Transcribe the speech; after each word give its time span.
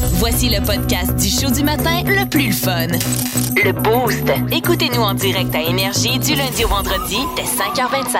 Voici 0.00 0.48
le 0.48 0.60
podcast 0.64 1.16
du 1.16 1.28
show 1.28 1.50
du 1.50 1.64
matin 1.64 2.02
le 2.04 2.28
plus 2.28 2.52
fun. 2.52 2.86
Le 3.64 3.72
Boost. 3.72 4.24
Écoutez-nous 4.52 5.02
en 5.02 5.14
direct 5.14 5.54
à 5.54 5.60
Énergie 5.60 6.18
du 6.18 6.34
lundi 6.34 6.64
au 6.64 6.68
vendredi 6.68 7.18
dès 7.36 7.42
5h25. 7.42 8.18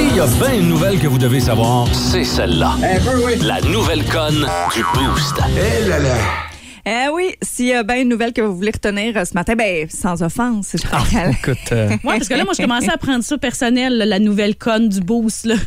Il 0.00 0.16
y 0.16 0.20
a 0.20 0.26
bien 0.26 0.54
une 0.54 0.68
nouvelle 0.68 0.98
que 1.00 1.08
vous 1.08 1.18
devez 1.18 1.40
savoir, 1.40 1.86
c'est 1.92 2.24
celle-là. 2.24 2.76
La 3.42 3.60
nouvelle 3.62 4.04
conne 4.04 4.46
du 4.74 4.84
Boost. 4.94 5.36
Eh 5.56 6.47
oui, 7.12 7.34
s'il 7.42 7.66
y 7.66 7.72
a 7.74 7.82
bien 7.82 7.96
une 7.96 8.08
nouvelle 8.08 8.32
que 8.32 8.40
vous 8.40 8.54
voulez 8.56 8.70
retenir 8.70 9.16
euh, 9.16 9.24
ce 9.24 9.34
matin, 9.34 9.54
ben 9.56 9.88
sans 9.90 10.22
offense. 10.22 10.76
je 10.80 10.88
parle. 10.88 11.06
Écoute, 11.32 11.58
euh, 11.72 11.88
Ouais, 12.04 12.18
parce 12.18 12.28
que 12.28 12.34
là, 12.34 12.44
moi, 12.44 12.52
je 12.56 12.62
commençais 12.62 12.90
à 12.90 12.96
prendre 12.96 13.24
ça 13.24 13.36
personnel, 13.38 13.98
là, 13.98 14.06
la 14.06 14.18
nouvelle 14.18 14.56
conne 14.56 14.88
du 14.88 15.00
boost. 15.00 15.46
Là. 15.46 15.54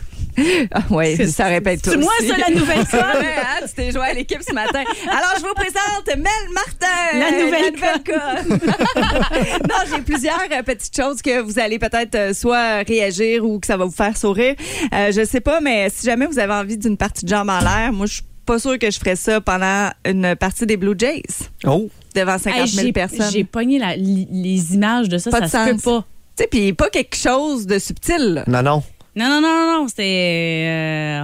Ah 0.73 0.81
ouais, 0.89 1.27
ça 1.27 1.45
répète 1.47 1.81
tout. 1.81 1.89
C'est 1.89 1.97
moi, 1.97 2.13
ça, 2.19 2.37
la 2.37 2.55
nouvelle 2.55 2.85
conne. 2.89 2.99
Ouais, 2.99 3.35
hein, 3.37 3.65
tu 3.67 3.73
t'es 3.75 3.91
joué 3.91 4.01
à 4.01 4.13
l'équipe 4.13 4.41
ce 4.47 4.53
matin. 4.53 4.83
Alors, 5.09 5.33
je 5.35 5.41
vous 5.41 5.53
présente 5.53 6.07
Mel 6.07 6.53
Martin. 6.53 7.19
La 7.19 7.31
nouvelle 7.43 7.73
conne. 8.05 8.59
non, 9.69 9.75
j'ai 9.93 10.01
plusieurs 10.01 10.39
euh, 10.51 10.63
petites 10.63 10.95
choses 10.95 11.21
que 11.21 11.41
vous 11.41 11.59
allez 11.59 11.79
peut-être 11.79 12.15
euh, 12.15 12.33
soit 12.33 12.83
réagir 12.87 13.43
ou 13.43 13.59
que 13.59 13.67
ça 13.67 13.75
va 13.75 13.83
vous 13.83 13.91
faire 13.91 14.15
sourire. 14.15 14.55
Euh, 14.93 15.11
je 15.11 15.25
sais 15.25 15.41
pas, 15.41 15.59
mais 15.59 15.89
si 15.93 16.05
jamais 16.05 16.27
vous 16.27 16.39
avez 16.39 16.53
envie 16.53 16.77
d'une 16.77 16.95
partie 16.97 17.25
de 17.25 17.29
jambe 17.29 17.49
en 17.49 17.59
l'air, 17.59 17.91
moi, 17.91 18.05
je 18.05 18.13
suis 18.13 18.23
pas 18.45 18.59
sûre 18.59 18.77
que 18.79 18.89
je 18.91 18.97
ferais 18.99 19.15
ça 19.15 19.39
pendant 19.41 19.89
une 20.05 20.35
partie 20.35 20.65
des 20.65 20.77
Blue 20.77 20.95
Jays 20.97 21.23
oh, 21.65 21.89
devant 22.15 22.37
50 22.37 22.59
Hey, 22.61 22.67
000 22.67 22.85
j'ai- 22.87 22.93
personnes. 22.93 23.31
J'ai 23.31 23.43
pogné 23.43 23.79
la- 23.79 23.95
les 23.95 24.73
images 24.73 25.09
de 25.09 25.17
ça, 25.17 25.31
Pas 25.31 25.47
ça 25.47 25.65
de 25.65 25.69
se 25.69 25.73
peut 25.75 25.79
sens. 25.79 25.83
pas. 26.01 26.05
Tu 26.37 26.43
sais, 26.43 26.47
puis 26.47 26.73
pas 26.73 26.89
quelque 26.89 27.15
chose 27.15 27.67
de 27.67 27.77
subtil. 27.79 28.33
là. 28.35 28.43
Non, 28.47 28.61
non. 28.63 28.83
Non, 29.13 29.27
non, 29.27 29.41
non, 29.41 29.47
non, 29.49 29.81
non, 29.81 29.87
c'était... 29.89 30.65
Euh, 30.69 31.21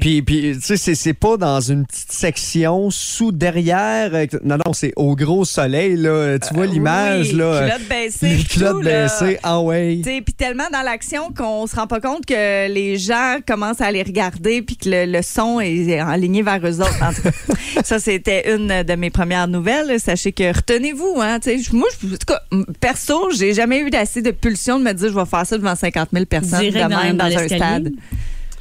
Puis, 0.00 0.22
puis 0.22 0.52
tu 0.56 0.60
sais, 0.60 0.76
c'est- 0.76 0.94
c'est 0.94 1.14
pas 1.14 1.38
dans 1.38 1.60
une 1.60 1.86
petite 1.86 2.12
section 2.12 2.90
sous 2.90 3.32
derrière. 3.32 4.10
euh, 4.14 4.26
Non, 4.44 4.58
non, 4.58 4.74
c'est 4.74 4.92
au 4.96 5.16
gros 5.16 5.46
soleil, 5.46 5.96
là. 5.96 6.38
Tu 6.38 6.52
vois 6.54 6.66
l'image, 6.66 7.28
Oui, 7.32 7.38
là. 7.38 7.44
euh, 7.44 7.68
culottes 7.68 7.88
baissées, 7.88 8.28
Les 8.28 8.42
tout, 8.42 8.48
culottes 8.58 8.84
là. 8.84 9.02
baissées, 9.04 9.38
ah 9.42 9.60
ouais. 9.60 10.00
Tu 10.04 10.10
sais, 10.10 10.20
Puis 10.20 10.34
tellement 10.34 10.68
dans 10.70 10.82
l'action 10.82 11.32
qu'on 11.34 11.66
se 11.66 11.74
rend 11.76 11.86
pas 11.86 12.00
compte 12.00 12.26
que 12.26 12.68
les 12.70 12.98
gens 12.98 13.36
commencent 13.46 13.80
à 13.80 13.90
les 13.90 14.02
regarder 14.02 14.60
puis 14.60 14.76
que 14.76 14.90
le, 14.90 15.06
le 15.06 15.22
son 15.22 15.58
est 15.60 15.98
aligné 15.98 16.42
vers 16.42 16.60
eux 16.64 16.80
autres. 16.82 17.02
En 17.02 17.14
tout 17.14 17.22
cas, 17.22 17.30
ça, 17.84 17.98
c'était 17.98 18.54
une 18.54 18.82
de 18.82 18.94
mes 18.94 19.08
premières 19.10 19.48
nouvelles. 19.48 19.98
Sachez 20.00 20.32
que 20.32 20.54
retenez-vous. 20.54 21.16
Hein, 21.22 21.40
tu 21.40 21.58
sais, 21.62 21.72
moi, 21.74 21.88
je- 22.02 22.06
en 22.08 22.10
tout 22.10 22.26
cas, 22.26 22.42
perso, 22.80 23.30
j'ai 23.30 23.54
jamais 23.54 23.78
eu 23.80 23.88
assez 23.96 24.20
de 24.20 24.32
pulsion 24.32 24.78
de 24.78 24.84
me 24.84 24.92
dire 24.92 25.08
je 25.08 25.14
vais 25.18 25.24
faire 25.24 25.46
ça 25.46 25.56
devant 25.56 25.74
50 25.74 26.10
000 26.12 26.26
personnes 26.26 26.60
Direct 26.60 26.90
même 27.08 27.16
dans 27.16 27.28
dans, 27.28 27.38
un 27.38 27.48
stade. 27.48 27.92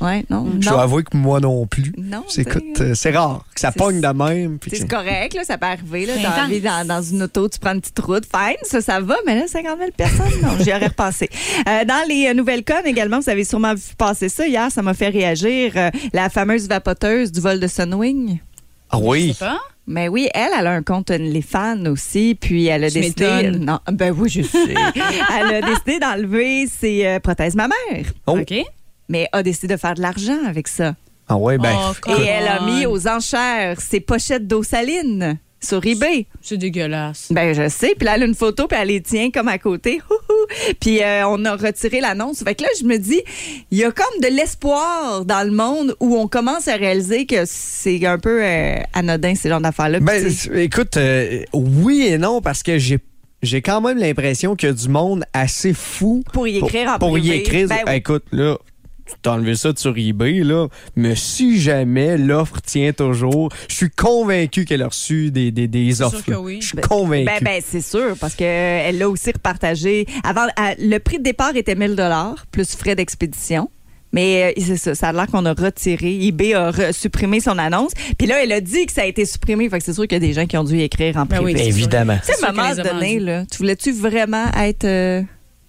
Ouais, 0.01 0.25
non. 0.29 0.45
Je 0.59 0.65
non. 0.65 0.71
dois 0.73 0.83
avouer 0.83 1.03
que 1.03 1.15
moi 1.15 1.39
non 1.39 1.65
plus. 1.67 1.93
Non, 1.97 2.25
C'est, 2.27 2.45
euh, 2.45 3.11
rare 3.17 3.45
que 3.55 3.61
ça 3.61 3.71
c'est- 3.71 3.79
pogne 3.79 4.01
de 4.01 4.07
même. 4.07 4.59
C'est 4.69 4.87
correct, 4.89 5.33
là, 5.33 5.43
ça 5.45 5.57
peut 5.57 5.67
arriver. 5.67 6.05
Là, 6.05 6.13
dans, 6.61 6.87
dans 6.87 7.01
une 7.01 7.23
auto, 7.23 7.47
tu 7.47 7.59
prends 7.59 7.73
une 7.73 7.79
petite 7.79 7.99
route, 7.99 8.25
fine, 8.25 8.57
ça, 8.63 8.81
ça 8.81 8.99
va, 8.99 9.15
mais 9.25 9.39
là, 9.39 9.47
50 9.47 9.77
000 9.79 9.91
personnes, 9.95 10.41
non, 10.41 10.49
j'y 10.61 10.71
aurais 10.71 10.87
repensé. 10.87 11.29
Euh, 11.67 11.85
dans 11.85 12.05
les 12.09 12.27
euh, 12.27 12.33
nouvelles 12.33 12.65
connes 12.65 12.85
également, 12.85 13.21
vous 13.21 13.29
avez 13.29 13.45
sûrement 13.45 13.73
vu 13.73 13.81
passer 13.97 14.27
ça 14.27 14.45
hier, 14.45 14.69
ça 14.69 14.81
m'a 14.81 14.93
fait 14.93 15.07
réagir, 15.09 15.71
euh, 15.77 15.89
la 16.11 16.29
fameuse 16.29 16.67
vapoteuse 16.67 17.31
du 17.31 17.39
vol 17.39 17.61
de 17.61 17.67
Sunwing. 17.67 18.39
Ah 18.89 18.97
Je 18.99 19.03
oui. 19.07 19.33
sais 19.33 19.45
pas. 19.45 19.59
Mais 19.87 20.07
oui, 20.07 20.27
elle, 20.33 20.49
elle 20.57 20.65
a 20.67 20.71
un 20.71 20.81
compte 20.81 21.11
les 21.11 21.41
fans 21.43 21.85
aussi, 21.85 22.35
puis 22.39 22.65
elle 22.65 22.83
a 22.85 22.89
Tu 22.89 22.99
décidé. 23.01 23.51
Non, 23.51 23.79
ben 23.91 24.13
oui, 24.17 24.29
je 24.29 24.41
sais. 24.41 24.73
elle 25.37 25.55
a 25.55 25.61
décidé 25.61 25.99
d'enlever 25.99 26.65
ses 26.67 27.05
euh, 27.05 27.19
prothèses 27.19 27.55
mammaires, 27.55 28.11
Oh. 28.25 28.39
OK. 28.39 28.53
mais 29.09 29.27
a 29.31 29.43
décidé 29.43 29.75
de 29.75 29.79
faire 29.79 29.93
de 29.93 30.01
l'argent 30.01 30.43
avec 30.47 30.67
ça. 30.67 30.95
Ah 31.27 31.37
ouais, 31.37 31.57
ben. 31.57 31.75
Oh, 32.07 32.11
Et 32.19 32.23
elle 32.25 32.47
a 32.47 32.61
on. 32.61 32.65
mis 32.65 32.85
aux 32.85 33.07
enchères 33.07 33.79
ses 33.79 33.99
pochettes 33.99 34.47
d'eau 34.47 34.63
saline 34.63 35.37
sur 35.65 35.85
eBay. 35.85 36.27
C'est 36.41 36.57
dégueulasse. 36.57 37.27
Ben 37.31 37.53
je 37.53 37.67
sais, 37.69 37.95
puis 37.97 38.05
là 38.05 38.15
elle 38.15 38.23
a 38.23 38.25
une 38.25 38.35
photo 38.35 38.67
puis 38.67 38.77
elle 38.79 38.87
les 38.89 39.01
tient 39.01 39.31
comme 39.31 39.47
à 39.47 39.57
côté. 39.57 40.01
Puis 40.79 41.01
euh, 41.01 41.27
on 41.27 41.43
a 41.45 41.55
retiré 41.55 42.01
l'annonce. 42.01 42.43
Fait 42.43 42.55
que 42.55 42.63
là 42.63 42.69
je 42.79 42.85
me 42.85 42.97
dis 42.97 43.21
il 43.71 43.77
y 43.77 43.83
a 43.83 43.91
comme 43.91 44.21
de 44.21 44.27
l'espoir 44.27 45.25
dans 45.25 45.43
le 45.43 45.51
monde 45.51 45.95
où 45.99 46.15
on 46.17 46.27
commence 46.27 46.67
à 46.67 46.75
réaliser 46.75 47.25
que 47.25 47.43
c'est 47.45 48.05
un 48.05 48.19
peu 48.19 48.43
euh, 48.43 48.75
anodin 48.93 49.35
ces 49.35 49.49
genres 49.49 49.61
d'affaires 49.61 49.89
là. 49.89 49.99
Ben, 49.99 50.31
écoute, 50.53 50.97
euh, 50.97 51.43
oui 51.53 52.07
et 52.07 52.17
non, 52.17 52.41
parce 52.41 52.63
que 52.63 52.77
j'ai. 52.77 52.99
J'ai 53.43 53.61
quand 53.61 53.79
même 53.79 53.99
l'impression 53.99 54.55
qu'il 54.55 54.69
y 54.69 54.71
a 54.71 54.73
du 54.73 54.89
monde 54.89 55.23
assez 55.31 55.73
fou 55.73 56.23
Pour 56.33 56.47
y 56.47 56.57
écrire 56.57 56.89
en 56.89 56.97
pour 56.97 57.19
y 57.19 57.31
écrire. 57.31 57.67
Ben 57.67 57.77
oui. 57.85 57.93
Écoute, 57.93 58.23
là, 58.31 58.57
enlevé 59.25 59.55
ça 59.55 59.71
sur 59.75 59.97
eBay, 59.97 60.43
là. 60.43 60.67
Mais 60.95 61.15
si 61.15 61.59
jamais 61.59 62.17
l'offre 62.17 62.61
tient 62.61 62.91
toujours, 62.93 63.49
je 63.69 63.75
suis 63.75 63.89
convaincu 63.89 64.65
qu'elle 64.65 64.81
a 64.81 64.87
reçu 64.87 65.31
des, 65.31 65.51
des, 65.51 66.01
offres. 66.01 66.21
oui. 66.39 66.59
Je 66.61 66.67
suis 66.67 66.77
convaincu. 66.77 67.25
Ben, 67.25 67.39
ben 67.41 67.61
c'est 67.65 67.81
sûr, 67.81 68.15
parce 68.19 68.35
qu'elle 68.35 68.97
l'a 68.97 69.09
aussi 69.09 69.31
repartagé. 69.31 70.05
Avant, 70.23 70.47
à- 70.55 70.75
le 70.79 70.97
prix 70.99 71.17
de 71.17 71.23
départ 71.23 71.55
était 71.55 71.75
1000 71.75 71.95
plus 72.51 72.75
frais 72.75 72.95
d'expédition. 72.95 73.69
Mais 74.13 74.53
euh, 74.57 74.61
c'est 74.63 74.77
ça, 74.77 74.95
ça 74.95 75.09
a 75.09 75.13
l'air 75.13 75.27
qu'on 75.27 75.45
a 75.45 75.53
retiré. 75.53 76.17
eBay 76.25 76.53
a 76.53 76.71
re- 76.71 76.93
supprimé 76.93 77.41
son 77.41 77.57
annonce. 77.57 77.91
Puis 78.17 78.27
là, 78.27 78.41
elle 78.41 78.53
a 78.53 78.61
dit 78.61 78.85
que 78.85 78.93
ça 78.93 79.01
a 79.01 79.05
été 79.05 79.25
supprimé. 79.25 79.69
Fait 79.69 79.79
que 79.79 79.83
c'est 79.83 79.93
sûr 79.93 80.03
qu'il 80.07 80.13
y 80.13 80.23
a 80.23 80.25
des 80.25 80.31
gens 80.31 80.45
qui 80.45 80.55
ont 80.57 80.63
dû 80.63 80.77
y 80.77 80.83
écrire 80.83 81.17
en 81.17 81.25
Ben 81.25 81.37
privé. 81.41 81.53
oui, 81.53 81.53
c'est 81.57 81.67
Évidemment. 81.67 82.17
Tu 82.25 82.33
sais, 82.33 82.45
à 82.45 82.49
un 82.49 82.53
moment 82.53 82.75
donné, 82.75 83.19
là, 83.19 83.43
tu 83.51 83.57
voulais-tu 83.57 83.91
vraiment 83.91 84.45
être. 84.57 84.85
euh, 84.85 85.21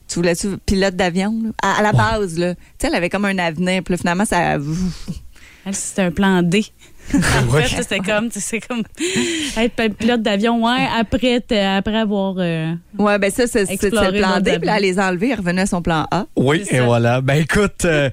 tu 0.08 0.14
voulais-tu 0.16 0.56
pilote 0.64 0.94
d'avion? 0.96 1.34
là? 1.44 1.50
À, 1.62 1.78
à 1.78 1.82
la 1.82 1.92
base, 1.92 2.38
là. 2.38 2.54
Tu 2.54 2.60
sais, 2.80 2.88
elle 2.88 2.94
avait 2.94 3.10
comme 3.10 3.24
un 3.24 3.38
avenir. 3.38 3.82
Puis 3.82 3.92
là, 3.92 3.98
finalement, 3.98 4.24
ça. 4.24 4.54
Elle, 4.54 5.74
c'était 5.74 6.02
un 6.02 6.10
plan 6.12 6.42
D. 6.42 6.64
en 7.14 7.52
Ouais. 7.54 7.62
fait, 7.62 7.82
c'était 7.82 7.98
comme, 8.00 8.28
c'est 8.32 8.60
comme 8.60 8.82
être 9.56 9.94
pilote 9.96 10.22
d'avion, 10.22 10.60
ouais, 10.64 10.86
après, 10.98 11.36
après 11.76 11.96
avoir. 11.96 12.34
euh, 12.38 12.72
Ouais, 12.98 13.16
ben 13.20 13.30
ça, 13.30 13.46
c'est 13.46 13.64
c'est- 13.64 13.66
c'est 13.66 13.86
Explorer 13.86 14.10
le 14.12 14.18
plan 14.18 14.40
D. 14.40 14.58
Puis 14.58 14.66
là, 14.66 14.76
elle 14.76 14.82
les 14.82 14.98
a 14.98 15.08
enlevés. 15.08 15.30
Elle 15.30 15.38
revenait 15.38 15.62
à 15.62 15.66
son 15.66 15.82
plan 15.82 16.06
A. 16.10 16.26
Oui, 16.36 16.62
C'est 16.64 16.76
et 16.76 16.78
ça. 16.78 16.84
voilà. 16.84 17.20
Ben 17.20 17.34
écoute, 17.42 17.84
euh, 17.84 18.10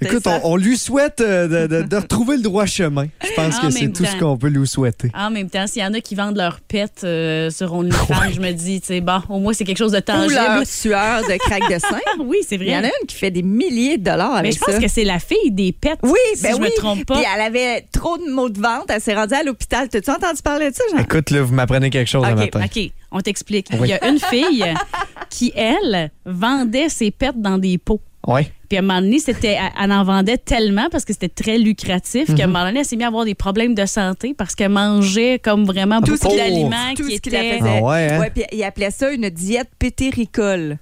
écoute, 0.00 0.26
on, 0.26 0.40
on 0.44 0.56
lui 0.56 0.76
souhaite 0.76 1.20
euh, 1.20 1.66
de, 1.66 1.76
de- 1.76 1.82
de 1.82 1.96
retrouver 1.96 2.36
le 2.36 2.42
droit 2.42 2.66
chemin. 2.66 3.06
Je 3.22 3.32
pense 3.34 3.58
En 3.58 3.62
que 3.62 3.70
c'est 3.70 3.92
tout 3.92 4.04
ce 4.04 4.16
qu'on 4.16 4.36
peut 4.36 4.48
lui 4.48 4.66
souhaiter. 4.66 5.10
En 5.14 5.30
même 5.30 5.48
temps, 5.50 5.66
s'il 5.66 5.82
y 5.82 5.84
en 5.86 5.94
a 5.94 6.00
qui 6.00 6.14
vendent 6.14 6.36
leurs 6.36 6.60
pets 6.60 7.02
euh, 7.04 7.50
sur 7.50 7.72
OnlyFans, 7.72 8.30
je 8.34 8.40
me 8.40 8.52
dis, 8.52 8.80
tu 8.80 8.88
sais, 8.88 9.00
bon, 9.00 9.20
au 9.28 9.38
moins, 9.38 9.52
c'est 9.52 9.64
quelque 9.64 9.78
chose 9.78 9.92
de 9.92 9.98
Ou 9.98 10.00
tangible. 10.00 10.34
leur 10.34 10.66
sueur 10.66 11.22
de 11.22 11.36
craque 11.38 11.72
de 11.72 11.78
sein. 11.78 11.98
Ah 12.06 12.10
oui, 12.20 12.38
c'est 12.46 12.56
Il 12.56 12.68
y 12.68 12.74
en 12.74 12.80
vrai. 12.80 12.88
a 12.88 12.92
une 13.00 13.06
qui 13.06 13.16
fait 13.16 13.30
des 13.30 13.42
milliers 13.42 13.98
de 13.98 14.04
dollars 14.04 14.32
Mais 14.34 14.38
avec 14.40 14.54
je 14.54 14.58
pense 14.58 14.74
ça. 14.74 14.80
que 14.80 14.88
c'est 14.88 15.04
la 15.04 15.18
fille 15.18 15.50
des 15.50 15.72
pets. 15.72 15.98
Oui, 16.02 16.12
si 16.34 16.42
ben 16.42 16.50
je 16.56 16.60
oui. 16.60 16.68
me 16.74 16.76
trompe 16.78 17.04
pas. 17.06 17.14
Puis 17.16 17.24
elle 17.34 17.40
avait 17.40 17.86
trop 17.92 18.18
de 18.18 18.30
maux 18.30 18.48
de 18.48 18.60
vente. 18.60 18.84
Elle 18.88 19.00
s'est 19.00 19.14
rendue 19.14 19.34
à 19.34 19.42
l'hôpital. 19.42 19.88
T'as-tu 19.88 20.10
entendu 20.10 20.42
parler 20.42 20.70
de 20.70 20.74
ça, 20.76 20.84
Jean? 20.90 20.98
Écoute, 20.98 21.30
là, 21.30 21.42
vous 21.42 21.54
m'apprenez 21.54 21.90
quelque 21.90 22.08
chose 22.08 22.22
Ok, 22.24 22.30
un 22.30 22.34
matin. 22.34 22.60
OK, 22.64 22.90
on 23.12 23.20
t'explique. 23.20 23.68
Il 23.72 23.86
y 23.86 23.92
a 23.92 24.06
une 24.08 24.18
fille 24.18 24.64
qui, 25.30 25.52
elle, 25.56 26.10
vendait 26.24 26.88
ses 26.88 27.10
pets 27.10 27.40
dans 27.40 27.58
des 27.58 27.78
pots. 27.78 28.00
Oui. 28.26 28.42
Puis 28.68 28.76
à 28.76 28.80
un 28.80 28.82
moment 28.82 29.00
donné, 29.00 29.18
c'était, 29.20 29.56
elle- 29.80 29.92
en 29.92 30.02
vendait 30.02 30.38
tellement 30.38 30.88
parce 30.90 31.04
que 31.04 31.12
c'était 31.12 31.28
très 31.28 31.58
lucratif 31.58 32.34
qu'à 32.34 32.44
un 32.44 32.46
moment 32.48 32.64
donné, 32.64 32.80
elle 32.80 32.84
s'est 32.84 32.96
mise 32.96 33.04
à 33.04 33.08
avoir 33.08 33.24
des 33.24 33.34
problèmes 33.36 33.74
de 33.74 33.86
santé 33.86 34.34
parce 34.36 34.54
qu'elle 34.56 34.70
mangeait 34.70 35.38
comme 35.38 35.64
vraiment 35.64 36.00
Tout 36.00 36.16
beaucoup 36.20 36.36
d'aliments 36.36 36.94
Tout 36.96 37.04
qui 37.06 37.12
ce 37.12 37.16
étaient... 37.18 37.58
faisait. 37.58 37.78
Ah 37.78 37.82
ouais, 37.84 38.08
hein? 38.10 38.20
Ouais, 38.20 38.30
puis 38.34 38.42
il 38.52 38.62
appelait 38.64 38.90
ça 38.90 39.10
une 39.12 39.28
diète 39.30 39.68
pétéricole. 39.78 40.78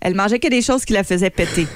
Elle 0.00 0.14
mangeait 0.14 0.38
que 0.40 0.48
des 0.48 0.62
choses 0.62 0.84
qui 0.84 0.92
la 0.92 1.04
faisaient 1.04 1.30
péter. 1.30 1.66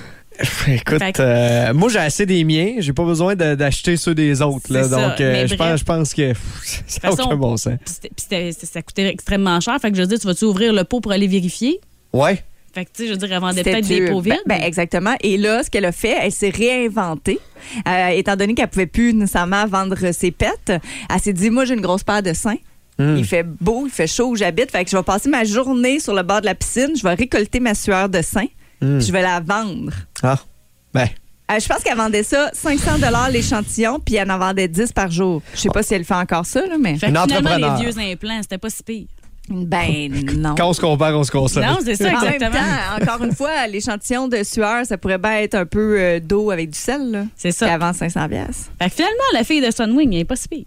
Écoute, 0.69 1.03
euh, 1.21 1.75
moi 1.75 1.89
j'ai 1.91 1.99
assez 1.99 2.25
des 2.25 2.45
miens, 2.45 2.77
j'ai 2.79 2.93
pas 2.95 3.05
besoin 3.05 3.35
de- 3.37 3.55
d'acheter 3.55 3.97
ceux 3.99 4.15
des 4.15 4.41
autres. 4.41 4.73
Là, 4.73 4.89
donc, 4.89 5.21
euh, 5.21 5.47
je, 5.47 5.55
pense, 5.55 5.81
je 5.81 5.85
pense 5.85 6.15
que 6.15 6.29
pff, 6.29 6.83
ça 6.87 7.09
n'a 7.09 7.13
aucun 7.13 7.37
bon 7.37 7.57
sens. 7.57 7.75
C'était- 8.17 8.53
ça 8.53 8.81
coûtait 8.83 9.09
extrêmement 9.09 9.61
cher. 9.61 9.79
Fait 9.81 9.91
que 9.91 9.97
je 9.99 10.03
dis, 10.03 10.19
tu 10.19 10.27
vas-tu 10.27 10.47
ouvrir 10.47 10.73
le 10.73 10.85
pot 10.85 11.01
pour 11.01 11.13
aller 11.13 11.27
vérifier? 11.27 11.81
Ouais. 12.13 12.43
Fait 12.73 12.85
que, 12.85 12.91
tu 12.93 13.03
sais, 13.03 13.07
je 13.09 13.13
veux 13.13 13.19
dire, 13.19 13.33
elle 13.33 13.41
vendait 13.41 13.65
peut-être 13.65 13.87
des 13.87 14.01
dur. 14.01 14.11
pots 14.11 14.21
vides. 14.21 14.35
Ben, 14.47 14.59
ben, 14.59 14.65
exactement. 14.65 15.15
Et 15.23 15.37
là, 15.37 15.63
ce 15.63 15.71
qu'elle 15.71 15.85
a 15.85 15.93
fait, 15.93 16.17
elle 16.21 16.31
s'est 16.33 16.51
réinventée. 16.51 17.41
Euh, 17.89 18.09
étant 18.09 18.37
donné 18.37 18.55
qu'elle 18.55 18.69
pouvait 18.69 18.87
plus 18.87 19.13
nécessairement 19.13 19.67
vendre 19.67 20.13
ses 20.13 20.31
pets, 20.31 20.71
elle 20.71 21.21
s'est 21.21 21.33
dit, 21.33 21.51
moi, 21.51 21.65
j'ai 21.65 21.75
une 21.75 21.81
grosse 21.81 22.05
paire 22.05 22.23
de 22.23 22.33
seins. 22.33 22.57
Hmm. 22.99 23.17
Il 23.17 23.25
fait 23.25 23.43
beau, 23.43 23.87
il 23.87 23.93
fait 23.93 24.07
chaud 24.07 24.29
où 24.29 24.37
j'habite. 24.37 24.71
Fait 24.71 24.85
que 24.85 24.91
je 24.91 24.97
vais 24.97 25.03
passer 25.03 25.29
ma 25.29 25.45
journée 25.45 26.01
sur 26.01 26.15
le 26.15 26.23
bord 26.23 26.41
de 26.43 26.47
la 26.47 26.55
piscine. 26.55 26.91
Je 26.97 27.03
vais 27.03 27.15
récolter 27.15 27.59
ma 27.59 27.75
sueur 27.75 28.09
de 28.09 28.23
sein. 28.23 28.47
Hmm. 28.81 28.99
puis 28.99 29.07
Je 29.07 29.13
vais 29.13 29.23
la 29.23 29.41
vendre. 29.41 29.93
Ah. 30.23 30.39
Ben, 30.95 31.09
Euh, 31.51 31.59
je 31.59 31.67
pense 31.67 31.83
qu'elle 31.83 31.97
vendait 31.97 32.23
ça 32.23 32.51
500 32.53 32.93
l'échantillon, 33.33 33.99
puis 33.99 34.15
elle 34.15 34.31
en 34.31 34.39
vendait 34.39 34.69
10 34.69 34.93
par 34.93 35.11
jour. 35.11 35.43
Je 35.55 35.61
sais 35.61 35.69
pas 35.69 35.83
si 35.83 35.95
elle 35.95 36.05
fait 36.05 36.15
encore 36.15 36.47
ça, 36.47 36.65
là, 36.65 36.77
mais. 36.79 36.97
Fait 36.97 37.11
que 37.13 37.21
finalement, 37.21 37.57
les 37.57 37.83
vieux 37.85 37.99
implants, 37.99 38.39
c'était 38.43 38.59
pas 38.59 38.71
si 38.71 38.83
pire. 38.85 39.07
Ben 39.51 40.13
non. 40.37 40.55
Quand 40.57 40.69
on 40.69 40.73
se 40.73 40.81
compare, 40.81 41.15
on 41.19 41.25
se 41.25 41.31
console. 41.31 41.65
Non, 41.65 41.79
c'est 41.85 41.97
ça, 41.97 42.09
En 42.09 42.21
même 42.23 42.35
exactement. 42.35 42.61
temps, 42.63 43.03
encore 43.03 43.25
une 43.25 43.35
fois, 43.35 43.67
l'échantillon 43.67 44.29
de 44.29 44.43
sueur, 44.45 44.87
ça 44.87 44.97
pourrait 44.97 45.19
bien 45.19 45.39
être 45.39 45.55
un 45.57 45.67
peu 45.67 45.97
euh, 45.99 46.21
d'eau 46.21 46.51
avec 46.51 46.71
du 46.71 46.79
sel, 46.79 47.11
là. 47.11 47.25
C'est 47.37 47.53
ça. 47.53 47.73
Avant 47.73 47.93
500 47.93 48.29
pièces. 48.29 48.71
Fait 48.81 48.89
que 48.89 48.95
finalement, 48.97 49.25
la 49.35 49.45
fille 49.45 49.61
de 49.61 49.71
Sunwing, 49.71 50.13
elle 50.15 50.21
est 50.21 50.25
pas 50.25 50.37
si 50.37 50.49
pire. 50.49 50.65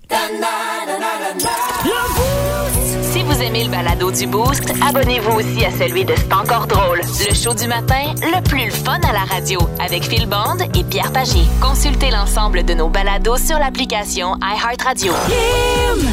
Si 3.02 3.22
vous 3.24 3.42
aimez 3.42 3.66
le 3.66 3.70
balado 3.70 4.12
du 4.12 4.26
Boost, 4.28 4.74
abonnez-vous 4.86 5.38
aussi 5.40 5.66
à 5.66 5.72
celui 5.72 6.04
de 6.04 6.14
C'est 6.16 6.34
encore 6.34 6.68
drôle. 6.68 7.02
Le 7.30 7.34
show 7.36 7.54
du 7.54 7.68
matin, 7.68 8.14
le 8.22 8.42
plus 8.44 8.72
fun 8.72 9.00
à 9.08 9.14
la 9.14 9.24
radio, 9.24 9.60
avec 9.80 10.04
Phil 10.04 10.26
Bond 10.28 10.58
et 10.78 10.84
Pierre 10.84 11.12
Pagé. 11.12 11.42
Consultez 11.62 12.10
l'ensemble 12.10 12.64
de 12.66 12.74
nos 12.74 12.90
balados 12.90 13.38
sur 13.38 13.60
l'application 13.60 14.36
iHeartRadio. 14.42 15.14
Kim! 15.28 16.10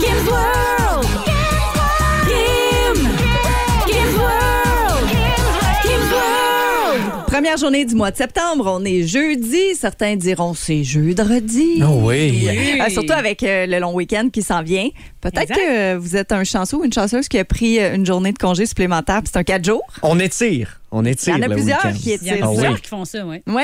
Kim's 0.00 0.28
World! 0.30 1.21
Première 7.32 7.56
journée 7.56 7.86
du 7.86 7.94
mois 7.94 8.10
de 8.10 8.16
septembre, 8.18 8.70
on 8.70 8.84
est 8.84 9.06
jeudi. 9.06 9.74
Certains 9.74 10.16
diront 10.16 10.52
c'est 10.52 10.84
jeudi. 10.84 11.82
Oh 11.82 12.00
oui. 12.02 12.46
Euh, 12.46 12.90
surtout 12.90 13.14
avec 13.14 13.42
euh, 13.42 13.64
le 13.64 13.78
long 13.78 13.94
week-end 13.94 14.28
qui 14.30 14.42
s'en 14.42 14.62
vient. 14.62 14.90
Peut-être 15.22 15.54
que 15.54 15.96
vous 15.96 16.14
êtes 16.14 16.30
un 16.30 16.44
chanceux 16.44 16.76
ou 16.76 16.84
une 16.84 16.92
chanceuse 16.92 17.28
qui 17.28 17.38
a 17.38 17.46
pris 17.46 17.78
une 17.78 18.04
journée 18.04 18.32
de 18.32 18.38
congé 18.38 18.66
supplémentaire, 18.66 19.22
puis 19.22 19.30
c'est 19.32 19.38
un 19.38 19.44
quatre 19.44 19.64
jours. 19.64 19.82
On 20.02 20.20
étire. 20.20 20.81
On 20.92 21.04
étire 21.04 21.36
Il 21.36 21.42
y 21.42 21.46
en 21.46 21.50
a 21.50 21.54
plusieurs 21.54 21.92
qui 21.94 22.10
Il 22.10 22.28
y 22.28 22.30
en 22.30 22.34
étirent 22.34 22.44
a 22.44 22.46
Ah 22.46 22.48
plusieurs 22.52 22.72
oui. 22.74 22.80
qui 22.80 22.88
font 22.88 23.04
ça, 23.04 23.26
oui. 23.26 23.42
Oui, 23.46 23.62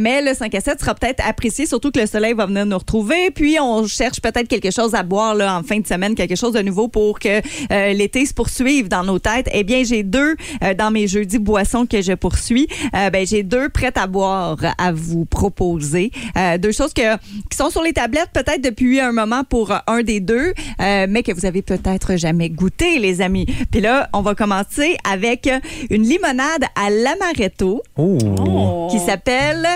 mais 0.00 0.22
le 0.22 0.34
5 0.34 0.54
à 0.54 0.60
7 0.60 0.80
sera 0.80 0.94
peut-être 0.94 1.22
apprécié, 1.26 1.66
surtout 1.66 1.90
que 1.90 2.00
le 2.00 2.06
soleil 2.06 2.34
va 2.34 2.46
venir 2.46 2.64
nous 2.66 2.78
retrouver. 2.78 3.30
Puis 3.30 3.58
on 3.60 3.86
cherche 3.86 4.20
peut-être 4.20 4.48
quelque 4.48 4.70
chose 4.70 4.94
à 4.94 5.02
boire 5.02 5.34
là, 5.34 5.58
en 5.58 5.62
fin 5.62 5.78
de 5.80 5.86
semaine, 5.86 6.14
quelque 6.14 6.36
chose 6.36 6.52
de 6.52 6.62
nouveau 6.62 6.88
pour 6.88 7.18
que 7.18 7.40
euh, 7.72 7.92
l'été 7.92 8.24
se 8.26 8.32
poursuive 8.34 8.88
dans 8.88 9.04
nos 9.04 9.18
têtes. 9.18 9.48
Eh 9.52 9.64
bien, 9.64 9.82
j'ai 9.84 10.02
deux 10.02 10.36
euh, 10.62 10.74
dans 10.74 10.90
mes 10.90 11.06
jeudis 11.06 11.38
boissons 11.38 11.86
que 11.86 12.00
je 12.00 12.12
poursuis. 12.12 12.68
Euh, 12.94 13.10
ben, 13.10 13.26
j'ai 13.26 13.42
deux 13.42 13.68
prêtes 13.68 13.98
à 13.98 14.06
boire 14.06 14.56
à 14.78 14.92
vous 14.92 15.24
proposer. 15.24 16.10
Euh, 16.36 16.58
deux 16.58 16.72
choses 16.72 16.92
que, 16.94 17.16
qui 17.50 17.56
sont 17.56 17.70
sur 17.70 17.82
les 17.82 17.92
tablettes 17.92 18.30
peut-être 18.32 18.62
depuis 18.62 19.00
un 19.00 19.12
moment 19.12 19.42
pour 19.44 19.72
euh, 19.72 19.78
un 19.86 20.02
des 20.02 20.20
deux, 20.20 20.52
euh, 20.80 21.06
mais 21.08 21.22
que 21.22 21.32
vous 21.32 21.46
avez 21.46 21.62
peut-être 21.62 22.16
jamais 22.16 22.50
goûté, 22.50 22.98
les 22.98 23.20
amis. 23.20 23.46
Puis 23.70 23.80
là, 23.80 24.08
on 24.12 24.22
va 24.22 24.34
commencer 24.34 24.96
avec 25.10 25.48
une 25.90 26.02
limonade 26.02 26.64
à 26.74 26.90
l'amaretto 26.90 27.82
Oh. 27.96 28.88
Qui 28.90 28.98
s'appelle 28.98 29.66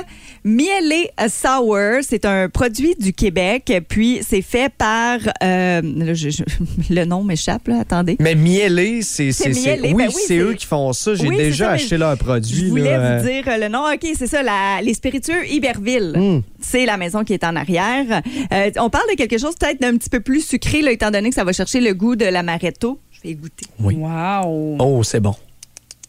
Mielé 0.45 1.11
Sour. 1.29 1.99
C'est 2.03 2.25
un 2.25 2.49
produit 2.49 2.95
du 2.99 3.13
Québec, 3.13 3.73
puis 3.89 4.21
c'est 4.27 4.43
fait 4.43 4.73
par... 4.77 5.19
euh, 5.43 5.81
là, 5.83 6.15
je- 6.15 6.31
je- 6.31 6.43
le 6.95 7.05
nom 7.05 7.23
m'échappe, 7.23 7.69
là, 7.69 7.81
attendez. 7.81 8.17
Mais 8.21 8.35
mielé, 8.35 9.03
c'est. 9.03 9.31
Oui, 9.47 9.95
ben 9.95 10.09
oui, 10.09 10.15
c'est 10.27 10.39
eux 10.39 10.55
qui 10.55 10.67
font 10.67 10.93
ça. 10.93 11.15
J'ai 11.15 11.29
Oui, 11.29 11.37
déjà 11.37 11.67
ça, 11.67 11.71
acheté 11.73 11.97
leur 11.99 12.17
produit. 12.17 12.65
Je 12.65 12.67
voulais 12.71 12.97
là. 12.97 13.19
vous 13.19 13.27
dire 13.29 13.45
euh, 13.49 13.57
le 13.59 13.69
nom. 13.69 13.85
OK, 13.93 14.07
c'est 14.17 14.27
ça, 14.27 14.43
la- 14.43 14.81
les 14.83 14.95
spiritueux 14.95 15.47
Iberville. 15.51 16.13
Hmm. 16.17 16.41
C'est 16.61 16.87
la 16.87 16.97
maison 16.97 17.25
qui 17.25 17.33
est 17.35 17.45
en 17.45 17.57
arrière. 17.57 18.23
Euh, 18.53 18.71
on 18.79 18.91
parle 18.91 19.09
de 19.11 19.17
quelque 19.17 19.39
chose 19.39 19.55
peut-être 19.59 19.81
d'un 19.81 19.97
petit 19.97 20.09
peu 20.11 20.21
plus 20.21 20.41
sucré, 20.47 20.83
là, 20.83 20.91
étant 20.93 21.11
donné 21.11 21.29
que 21.29 21.35
ça 21.35 21.45
va 21.45 21.53
chercher 21.53 21.81
le 21.81 21.93
goût 21.95 22.17
de 22.17 22.25
l'amaretto. 22.25 22.99
Je 23.13 23.21
vais 23.23 23.31
y 23.31 23.35
goûter. 23.35 23.67
Oui. 23.81 23.97
Wow! 23.97 24.77
Oh, 24.81 25.03
c'est 25.05 25.21
bon. 25.21 25.35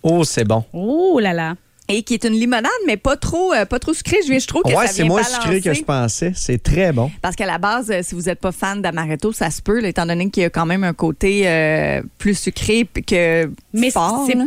Oh, 0.04 0.24
c'est 0.24 0.44
bon. 0.44 0.64
Oh 0.74 1.20
là 1.22 1.34
là! 1.34 1.56
Et 1.90 2.02
qui 2.04 2.14
est 2.14 2.24
une 2.24 2.34
limonade, 2.34 2.72
mais 2.88 2.96
pas 2.96 3.18
trop, 3.18 3.54
euh, 3.54 3.66
pas 3.66 3.78
trop 3.78 3.94
sucrée. 3.94 4.18
Je, 4.26 4.40
je 4.40 4.48
trouve 4.48 4.64
que 4.64 4.70
Ouais, 4.70 4.88
ça 4.88 4.94
c'est 4.94 5.04
moins 5.04 5.22
sucré 5.24 5.60
que 5.62 5.74
je 5.74 5.84
pensais. 5.84 6.32
C'est 6.34 6.62
très 6.64 6.94
bon. 6.94 7.12
Parce 7.22 7.36
qu'à 7.36 7.46
la 7.46 7.58
base, 7.58 7.92
euh, 7.92 8.00
si 8.04 8.16
vous 8.16 8.22
n'êtes 8.22 8.40
pas 8.40 8.54
fan 8.54 8.82
d'amaretto, 8.82 9.34
ça 9.34 9.50
se 9.52 9.62
peut, 9.62 9.82
là, 9.82 9.90
étant 9.90 10.06
donné 10.06 10.30
qu'il 10.30 10.44
y 10.44 10.46
a 10.46 10.50
quand 10.50 10.66
même 10.66 10.86
un 10.86 10.94
côté 10.94 11.44
euh, 11.46 12.02
plus 12.18 12.36
sucré 12.40 12.88
que 13.06 13.52
Mais 13.74 13.92
fort. 13.92 14.26
c'est-. 14.28 14.38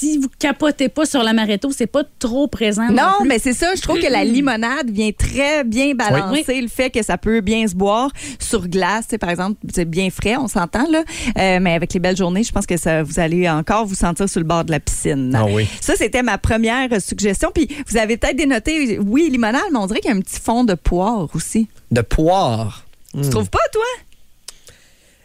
Si 0.00 0.16
vous 0.18 0.28
capotez 0.38 0.88
pas 0.88 1.04
sur 1.04 1.22
l'amaretto, 1.22 1.70
c'est 1.76 1.86
pas 1.86 2.02
trop 2.18 2.48
présent. 2.48 2.86
Non, 2.88 2.94
Non, 2.94 3.12
plus. 3.20 3.28
mais 3.28 3.38
c'est 3.38 3.52
ça. 3.52 3.74
Je 3.74 3.82
trouve 3.82 4.00
que 4.00 4.10
la 4.10 4.24
limonade 4.24 4.90
vient 4.90 5.10
très 5.12 5.62
bien 5.64 5.94
balancer 5.94 6.60
le 6.60 6.68
fait 6.68 6.88
que 6.90 7.02
ça 7.02 7.18
peut 7.18 7.40
bien 7.42 7.66
se 7.68 7.74
boire 7.74 8.10
sur 8.38 8.66
glace. 8.66 9.08
Par 9.20 9.28
exemple, 9.28 9.58
c'est 9.74 9.84
bien 9.84 10.08
frais, 10.10 10.36
on 10.36 10.48
s'entend 10.48 10.88
là. 10.90 11.04
Euh, 11.38 11.58
mais 11.60 11.74
avec 11.74 11.92
les 11.92 12.00
belles 12.00 12.16
journées, 12.16 12.42
je 12.44 12.52
pense 12.52 12.64
que 12.66 12.76
ça, 12.78 13.02
vous 13.02 13.20
allez 13.20 13.48
encore 13.48 13.84
vous 13.84 13.94
sentir 13.94 14.28
sur 14.28 14.40
le 14.40 14.46
bord 14.46 14.64
de 14.64 14.70
la 14.70 14.80
piscine. 14.80 15.34
Ah 15.36 15.44
oui. 15.46 15.68
Ça, 15.80 15.94
c'était 15.96 16.22
ma 16.22 16.38
première 16.38 16.88
suggestion. 17.00 17.50
Puis 17.54 17.68
vous 17.86 17.96
avez 17.98 18.16
peut-être 18.16 18.36
dénoté, 18.36 18.98
oui, 18.98 19.28
limonade, 19.30 19.62
mais 19.70 19.78
on 19.78 19.86
dirait 19.86 20.00
qu'il 20.00 20.10
y 20.10 20.14
a 20.14 20.16
un 20.16 20.20
petit 20.20 20.40
fond 20.40 20.64
de 20.64 20.74
poire 20.74 21.28
aussi. 21.34 21.68
De 21.90 22.00
poire? 22.00 22.86
Tu 23.14 23.28
trouves 23.28 23.50
pas, 23.50 23.58
toi? 23.72 23.82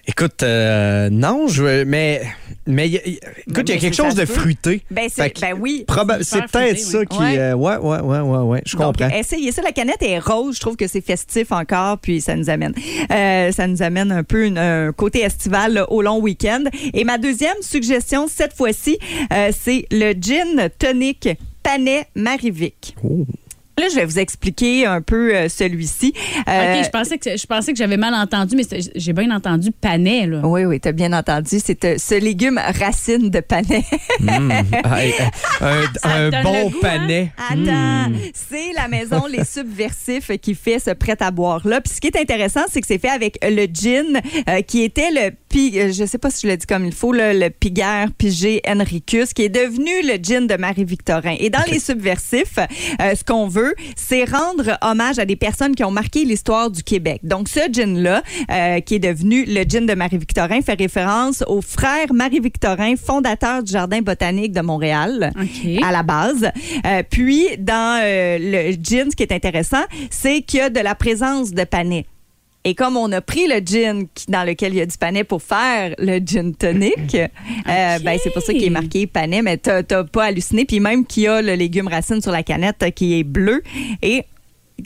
Écoute, 0.07 0.43
euh, 0.43 1.09
non, 1.09 1.47
je 1.47 1.83
mais 1.83 2.21
mais 2.67 2.87
y 2.89 2.97
a- 2.97 3.07
y- 3.07 3.19
écoute, 3.47 3.67
il 3.69 3.75
y 3.75 3.77
a 3.77 3.81
quelque 3.81 3.95
chose 3.95 4.13
de 4.15 4.25
fruité. 4.25 4.81
Ben, 4.91 5.09
que 5.09 5.39
ben 5.41 5.53
oui. 5.59 5.83
C'est 6.21 6.43
peut-être 6.51 6.79
ça 6.79 6.99
oui. 6.99 7.05
qui 7.09 7.17
Ouais. 7.17 7.39
euh, 7.39 7.53
ouais 7.55 7.77
ouais 7.77 7.99
ouais 8.01 8.19
ouais 8.19 8.37
ouais, 8.39 8.61
je 8.65 8.77
Donc, 8.77 8.97
comprends. 8.97 9.09
essayez 9.09 9.51
ça. 9.51 9.61
La 9.63 9.71
canette 9.71 10.01
est 10.01 10.19
rose. 10.19 10.55
Je 10.55 10.59
trouve 10.61 10.75
que 10.75 10.87
c'est 10.87 11.01
festif 11.01 11.51
encore, 11.51 11.97
puis 11.97 12.21
ça 12.21 12.35
nous 12.35 12.49
amène, 12.51 12.73
euh, 13.11 13.51
ça 13.51 13.65
nous 13.67 13.81
amène 13.81 14.11
un 14.11 14.23
peu 14.23 14.45
une- 14.45 14.57
un 14.59 14.91
côté 14.93 15.21
estival 15.21 15.73
là, 15.73 15.91
au 15.91 16.01
long 16.03 16.19
week-end. 16.19 16.63
Et 16.93 17.03
ma 17.03 17.17
deuxième 17.17 17.57
suggestion 17.61 18.27
cette 18.27 18.53
fois-ci, 18.53 18.99
euh, 19.33 19.49
c'est 19.59 19.85
le 19.91 20.13
gin 20.13 20.69
tonic 20.77 21.29
Panay 21.63 22.05
Marivic. 22.15 22.95
Oh. 23.03 23.25
Là, 23.77 23.87
je 23.89 23.95
vais 23.95 24.05
vous 24.05 24.19
expliquer 24.19 24.85
un 24.85 25.01
peu 25.01 25.35
euh, 25.35 25.49
celui-ci. 25.49 26.13
Euh, 26.47 26.79
OK, 26.79 26.85
je 26.85 26.89
pensais 26.89 27.17
que, 27.17 27.35
je 27.37 27.45
pensais 27.45 27.73
que 27.73 27.77
j'avais 27.77 27.97
mal 27.97 28.13
entendu, 28.13 28.55
mais 28.55 28.63
j'ai 28.95 29.13
bien 29.13 29.29
entendu 29.35 29.71
panais, 29.71 30.27
là. 30.27 30.39
oui, 30.43 30.63
oui, 30.65 30.79
tu 30.79 30.87
as 30.87 30.91
bien 30.93 31.11
entendu. 31.11 31.57
C'est 31.63 31.83
euh, 31.83 31.95
ce 31.97 32.15
légume 32.15 32.57
racine 32.79 33.29
de 33.29 33.39
panais. 33.41 33.83
Mm. 34.19 34.51
Ah, 34.83 34.99
euh, 35.61 35.85
un 36.31 36.43
bon 36.43 36.69
goût, 36.69 36.79
panais. 36.81 37.31
Attends, 37.49 38.09
Mm. 38.09 38.15
c'est 38.33 38.73
la 38.75 38.87
maison 38.87 39.25
Les 39.25 39.43
Subversifs 39.43 40.37
qui 40.41 40.53
fait 40.55 40.79
ce 40.79 40.91
prêt-à-boire-là. 40.91 41.81
Puis 41.81 41.93
ce 41.95 42.01
qui 42.01 42.07
est 42.07 42.17
intéressant, 42.19 42.61
c'est 42.69 42.81
que 42.81 42.87
c'est 42.87 42.97
fait 42.99 43.09
avec 43.09 43.37
le 43.43 43.65
gin 43.65 44.21
euh, 44.49 44.61
qui 44.61 44.83
était 44.83 45.09
le, 45.11 45.31
pi- 45.55 45.79
euh, 45.79 45.93
je 45.93 46.03
sais 46.05 46.17
pas 46.17 46.29
si 46.29 46.45
je 46.45 46.51
le 46.51 46.57
dis 46.57 46.65
comme 46.65 46.83
il 46.83 46.91
faut, 46.93 47.13
là, 47.13 47.33
le 47.33 47.49
Piguer 47.49 48.07
Pigé 48.17 48.61
Henricus, 48.67 49.31
qui 49.33 49.43
est 49.43 49.49
devenu 49.49 49.89
le 50.03 50.21
gin 50.21 50.47
de 50.47 50.55
Marie-Victorin. 50.55 51.35
Et 51.39 51.49
dans 51.49 51.63
Les 51.71 51.79
Subversifs, 51.79 52.59
euh, 52.59 53.15
ce 53.15 53.23
qu'on 53.23 53.47
veut, 53.47 53.73
c'est 53.95 54.25
rendre 54.25 54.77
hommage 54.81 55.17
à 55.17 55.25
des 55.25 55.37
personnes 55.37 55.73
qui 55.73 55.85
ont 55.85 55.91
marqué 55.91 56.25
l'histoire 56.25 56.69
du 56.69 56.83
Québec. 56.83 57.21
Donc 57.23 57.47
ce 57.47 57.61
gin-là, 57.71 58.21
euh, 58.51 58.81
qui 58.81 58.95
est 58.95 58.99
devenu 58.99 59.45
le 59.45 59.63
gin 59.63 59.85
de 59.85 59.93
Marie-Victorin, 59.93 60.61
fait 60.61 60.73
référence 60.73 61.41
au 61.47 61.61
frère 61.61 62.13
Marie-Victorin, 62.13 62.95
fondateur 62.97 63.63
du 63.63 63.71
Jardin 63.71 64.01
botanique 64.01 64.51
de 64.51 64.61
Montréal 64.61 65.31
à 65.81 65.91
la 65.93 66.03
base. 66.03 66.49
Euh, 66.85 67.01
puis, 67.09 67.47
dans 67.59 68.01
le 68.03 68.71
gin, 68.83 69.09
ce 69.09 69.15
qui 69.15 69.23
est 69.23 69.31
intéressant, 69.31 69.83
c'est 70.11 70.41
qu'il 70.41 70.59
y 70.59 70.63
a 70.63 70.69
de 70.69 70.81
la 70.81 70.95
présence 70.95 71.51
de 71.51 71.63
panais. 71.63 72.05
Et 72.67 72.73
comme 72.73 72.97
on 72.97 73.11
a 73.11 73.21
pris 73.21 73.47
le 73.47 73.59
gin 73.63 74.07
qui- 74.13 74.25
dans 74.27 74.43
lequel 74.43 74.73
il 74.73 74.77
y 74.77 74.81
a 74.81 74.85
du 74.87 74.97
panais 74.97 75.23
pour 75.23 75.41
faire 75.43 75.93
le 75.99 76.17
gin 76.25 76.53
tonic, 76.55 77.13
euh, 77.15 77.27
ben, 77.99 78.17
c'est 78.21 78.31
pour 78.31 78.41
ça 78.41 78.53
qu'il 78.53 78.63
est 78.63 78.69
marqué 78.71 79.05
panais, 79.05 79.43
mais 79.43 79.57
t'as 79.57 79.83
pas 80.03 80.25
halluciné. 80.25 80.65
Puis 80.65 80.79
même 80.79 81.05
qu'il 81.05 81.23
y 81.23 81.27
a 81.27 81.41
le 81.43 81.53
légume 81.53 81.87
racine 81.87 82.21
sur 82.21 82.31
la 82.31 82.41
canette 82.41 82.81
euh, 82.81 82.89
qui 82.89 83.19
est 83.19 83.23
bleu. 83.23 83.61
Et 84.01 84.23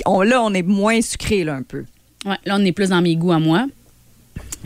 on, 0.05 0.21
là, 0.21 0.43
on 0.43 0.53
est 0.53 0.61
moins 0.61 1.01
sucré 1.01 1.43
là, 1.45 1.55
un 1.55 1.63
peu. 1.63 1.85
Ouais, 2.25 2.35
là, 2.45 2.57
on 2.59 2.65
est 2.65 2.73
plus 2.73 2.89
dans 2.89 3.01
mes 3.01 3.15
goûts 3.15 3.31
à 3.31 3.39
moi. 3.39 3.65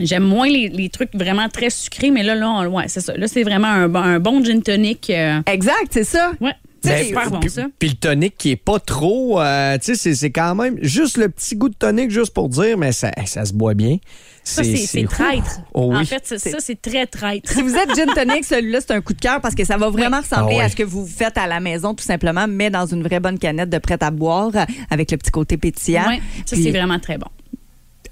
J'aime 0.00 0.24
moins 0.24 0.48
les, 0.48 0.68
les 0.68 0.88
trucs 0.88 1.14
vraiment 1.14 1.48
très 1.48 1.70
sucrés, 1.70 2.10
mais 2.10 2.24
là, 2.24 2.34
là, 2.34 2.50
on- 2.50 2.66
ouais, 2.66 2.88
c'est 2.88 3.00
ça. 3.00 3.16
Là, 3.16 3.28
c'est 3.28 3.44
vraiment 3.44 3.68
un, 3.68 3.88
bon- 3.88 4.02
un 4.02 4.18
bon 4.18 4.42
gin 4.44 4.60
tonic. 4.60 5.08
euh, 5.10 5.40
Exact, 5.46 5.86
c'est 5.90 6.02
ça. 6.04 6.32
ouais. 6.40 6.52
Sais, 6.84 6.98
C'est 6.98 7.04
super 7.06 7.30
bon, 7.30 7.40
puis, 7.40 7.48
ça. 7.50 7.66
puis 7.78 7.88
le 7.88 7.94
tonic 7.94 8.36
qui 8.36 8.50
est 8.50 8.56
pas 8.56 8.78
trop, 8.78 9.40
euh, 9.40 9.78
tu 9.78 9.86
sais, 9.86 9.94
c'est- 9.94 10.14
c'est 10.14 10.30
quand 10.30 10.54
même 10.54 10.76
juste 10.82 11.16
le 11.16 11.30
petit 11.30 11.56
goût 11.56 11.70
de 11.70 11.74
tonic, 11.74 12.10
juste 12.10 12.34
pour 12.34 12.48
dire, 12.50 12.76
mais 12.76 12.92
ça, 12.92 13.10
ça 13.24 13.44
se 13.46 13.54
boit 13.54 13.72
bien. 13.74 13.96
Ça, 14.42 14.62
c'est 14.62 15.04
traître. 15.06 15.60
Oh 15.72 15.88
oui. 15.90 15.96
En 15.96 16.04
fait, 16.04 16.26
ça, 16.26 16.36
c'est 16.58 16.82
très 16.82 17.06
traître. 17.06 17.50
Si 17.50 17.62
vous 17.62 17.74
êtes 17.74 17.94
gin 17.96 18.06
tonic, 18.14 18.44
celui-là, 18.44 18.80
c'est 18.82 18.90
un 18.92 19.00
coup 19.00 19.14
de 19.14 19.20
cœur 19.20 19.40
parce 19.40 19.54
que 19.54 19.64
ça 19.64 19.78
va 19.78 19.88
vraiment 19.88 20.20
ressembler 20.20 20.56
Ah 20.56 20.58
ouais. 20.58 20.64
à 20.64 20.68
ce 20.68 20.76
que 20.76 20.82
vous 20.82 21.06
faites 21.06 21.38
à 21.38 21.46
la 21.46 21.60
maison, 21.60 21.94
tout 21.94 22.04
simplement, 22.04 22.46
mais 22.46 22.68
dans 22.68 22.84
une 22.84 23.02
vraie 23.02 23.20
bonne 23.20 23.38
canette 23.38 23.70
de 23.70 23.78
prêt 23.78 23.96
à 24.02 24.10
boire 24.10 24.50
euh, 24.54 24.64
avec 24.90 25.10
le 25.10 25.16
petit 25.16 25.30
côté 25.30 25.56
pétillant. 25.56 26.06
Ouais, 26.08 26.20
ça, 26.44 26.56
c'est 26.56 26.70
vraiment 26.70 26.98
très 26.98 27.16
bon. 27.16 27.28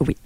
Oui. 0.01 0.17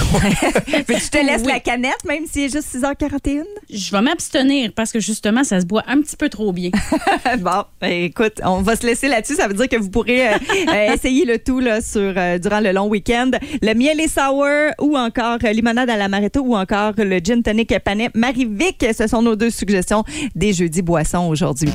Je 0.88 1.08
te 1.10 1.18
laisse 1.24 1.42
Oui. 1.42 1.48
la 1.52 1.60
canette, 1.60 2.04
même 2.06 2.26
s'il 2.26 2.44
est 2.44 2.48
juste 2.52 2.74
6h41. 2.74 3.42
Je 3.72 3.90
vais 3.90 4.00
m'abstenir 4.02 4.70
parce 4.74 4.92
que 4.92 5.00
justement, 5.00 5.44
ça 5.44 5.60
se 5.60 5.66
boit 5.66 5.82
un 5.86 6.00
petit 6.00 6.16
peu 6.16 6.28
trop 6.28 6.52
bien. 6.52 6.70
bon, 7.38 7.64
ben, 7.80 8.04
écoute, 8.04 8.40
on 8.44 8.62
va 8.62 8.76
se 8.76 8.86
laisser 8.86 9.08
là-dessus. 9.08 9.34
Ça 9.36 9.48
veut 9.48 9.54
dire 9.54 9.68
que 9.68 9.76
vous 9.76 9.90
pourrez 9.90 10.28
euh, 10.28 10.32
euh, 10.68 10.94
essayer 10.94 11.24
le 11.24 11.38
tout 11.38 11.60
là, 11.60 11.80
sur, 11.80 12.12
euh, 12.16 12.38
durant 12.38 12.60
le 12.60 12.72
long 12.72 12.88
week-end. 12.88 13.30
Le 13.62 13.74
miel 13.74 14.00
et 14.00 14.08
sour 14.08 14.46
ou 14.80 14.96
encore 14.96 15.38
euh, 15.44 15.52
limonade 15.52 15.90
à 15.90 15.96
l'amaretto 15.96 16.40
ou 16.40 16.56
encore 16.56 16.92
le 16.96 17.18
gin 17.18 17.42
tonic 17.42 17.76
panais 17.84 18.10
Marie-Vic. 18.14 18.84
Ce 18.96 19.06
sont 19.06 19.22
nos 19.22 19.36
deux 19.36 19.50
suggestions 19.50 20.04
des 20.34 20.52
jeudis 20.52 20.82
boissons 20.82 21.28
aujourd'hui. 21.28 21.70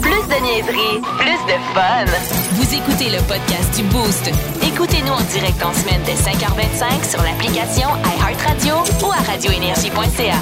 Plus 0.00 0.10
de 0.10 0.38
de 0.38 0.42
niaiserie, 0.42 1.00
plus 1.18 1.52
de 1.52 1.58
fun. 1.74 2.04
Vous 2.52 2.74
écoutez 2.74 3.10
le 3.10 3.18
podcast 3.26 3.76
du 3.76 3.82
Boost. 3.84 4.57
Écoutez-nous 4.80 5.12
en 5.12 5.20
direct 5.32 5.60
en 5.64 5.72
semaine 5.74 6.00
dès 6.06 6.14
5h25 6.14 7.10
sur 7.10 7.20
l'application 7.20 7.88
iHeartRadio 8.14 8.76
ou 9.04 9.10
à 9.10 9.16
radioénergie.ca. 9.28 10.38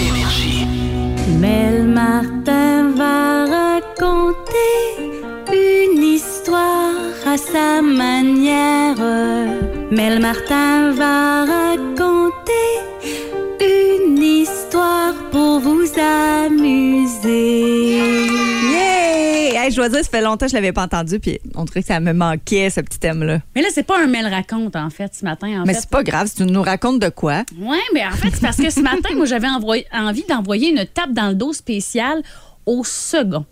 Énergie. 0.00 0.66
Mel 1.38 1.84
Martin 1.84 2.92
va 2.96 3.44
raconter 3.44 5.12
une 5.52 6.02
histoire 6.02 6.94
à 7.26 7.36
sa 7.36 7.82
manière. 7.82 8.96
Mel 9.90 10.20
Martin 10.20 10.92
va 10.92 11.44
raconter 11.44 11.87
dois 19.88 19.98
dire, 20.00 20.04
ça 20.04 20.10
fait 20.18 20.22
longtemps 20.24 20.46
que 20.46 20.50
je 20.50 20.56
l'avais 20.56 20.72
pas 20.72 20.84
entendu, 20.84 21.18
puis 21.20 21.38
on 21.54 21.64
dirait 21.64 21.80
que 21.82 21.86
ça 21.88 22.00
me 22.00 22.12
manquait, 22.12 22.70
ce 22.70 22.80
petit 22.80 22.98
thème-là. 22.98 23.40
Mais 23.54 23.62
là, 23.62 23.68
c'est 23.72 23.82
pas 23.82 24.02
un 24.02 24.06
mail 24.06 24.26
raconte, 24.26 24.76
en 24.76 24.90
fait, 24.90 25.14
ce 25.14 25.24
matin. 25.24 25.62
En 25.62 25.64
Mais 25.66 25.74
c'est 25.74 25.88
pas 25.90 26.02
grave, 26.02 26.28
si 26.28 26.36
tu 26.36 26.44
nous 26.44 26.62
racontes 26.62 27.00
de 27.00 27.08
quoi? 27.08 27.44
Oui, 27.60 27.78
mais 27.94 28.04
en 28.06 28.12
fait, 28.12 28.30
c'est 28.32 28.40
parce 28.42 28.56
que 28.56 28.70
ce 28.70 28.80
matin, 28.80 29.10
moi, 29.16 29.26
j'avais 29.26 29.48
envie 29.48 30.24
d'envoyer 30.28 30.70
une 30.70 30.84
tape 30.86 31.12
dans 31.12 31.28
le 31.28 31.34
dos 31.34 31.52
spéciale 31.52 32.22
au 32.66 32.84
second. 32.84 33.44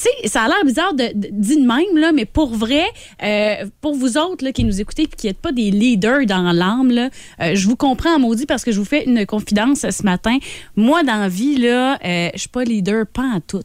Tu 0.00 0.04
sais, 0.22 0.28
ça 0.28 0.42
a 0.42 0.46
l'air 0.46 0.64
bizarre 0.64 0.94
de, 0.94 1.06
de- 1.12 1.28
dit 1.32 1.56
de 1.60 1.66
même, 1.66 1.96
là, 2.00 2.12
mais 2.12 2.24
pour 2.24 2.54
vrai, 2.54 2.84
euh, 3.24 3.66
pour 3.80 3.96
vous 3.96 4.16
autres 4.16 4.44
là, 4.44 4.52
qui 4.52 4.62
nous 4.62 4.80
écoutez 4.80 5.02
et 5.02 5.06
qui 5.08 5.26
n'êtes 5.26 5.40
pas 5.40 5.50
des 5.50 5.72
leaders 5.72 6.24
dans 6.24 6.52
l'âme, 6.52 6.92
là, 6.92 7.10
euh, 7.42 7.56
je 7.56 7.66
vous 7.66 7.74
comprends 7.74 8.16
maudit 8.20 8.46
parce 8.46 8.62
que 8.62 8.70
je 8.70 8.78
vous 8.78 8.84
fais 8.84 9.04
une 9.06 9.26
confidence 9.26 9.80
ce 9.90 10.02
matin. 10.04 10.38
Moi, 10.76 11.02
dans 11.02 11.16
la 11.16 11.28
vie, 11.28 11.56
là, 11.58 11.98
euh, 12.04 12.28
je 12.32 12.38
suis 12.38 12.48
pas 12.48 12.62
leader, 12.62 13.08
pas 13.08 13.22
en 13.24 13.40
tout. 13.40 13.64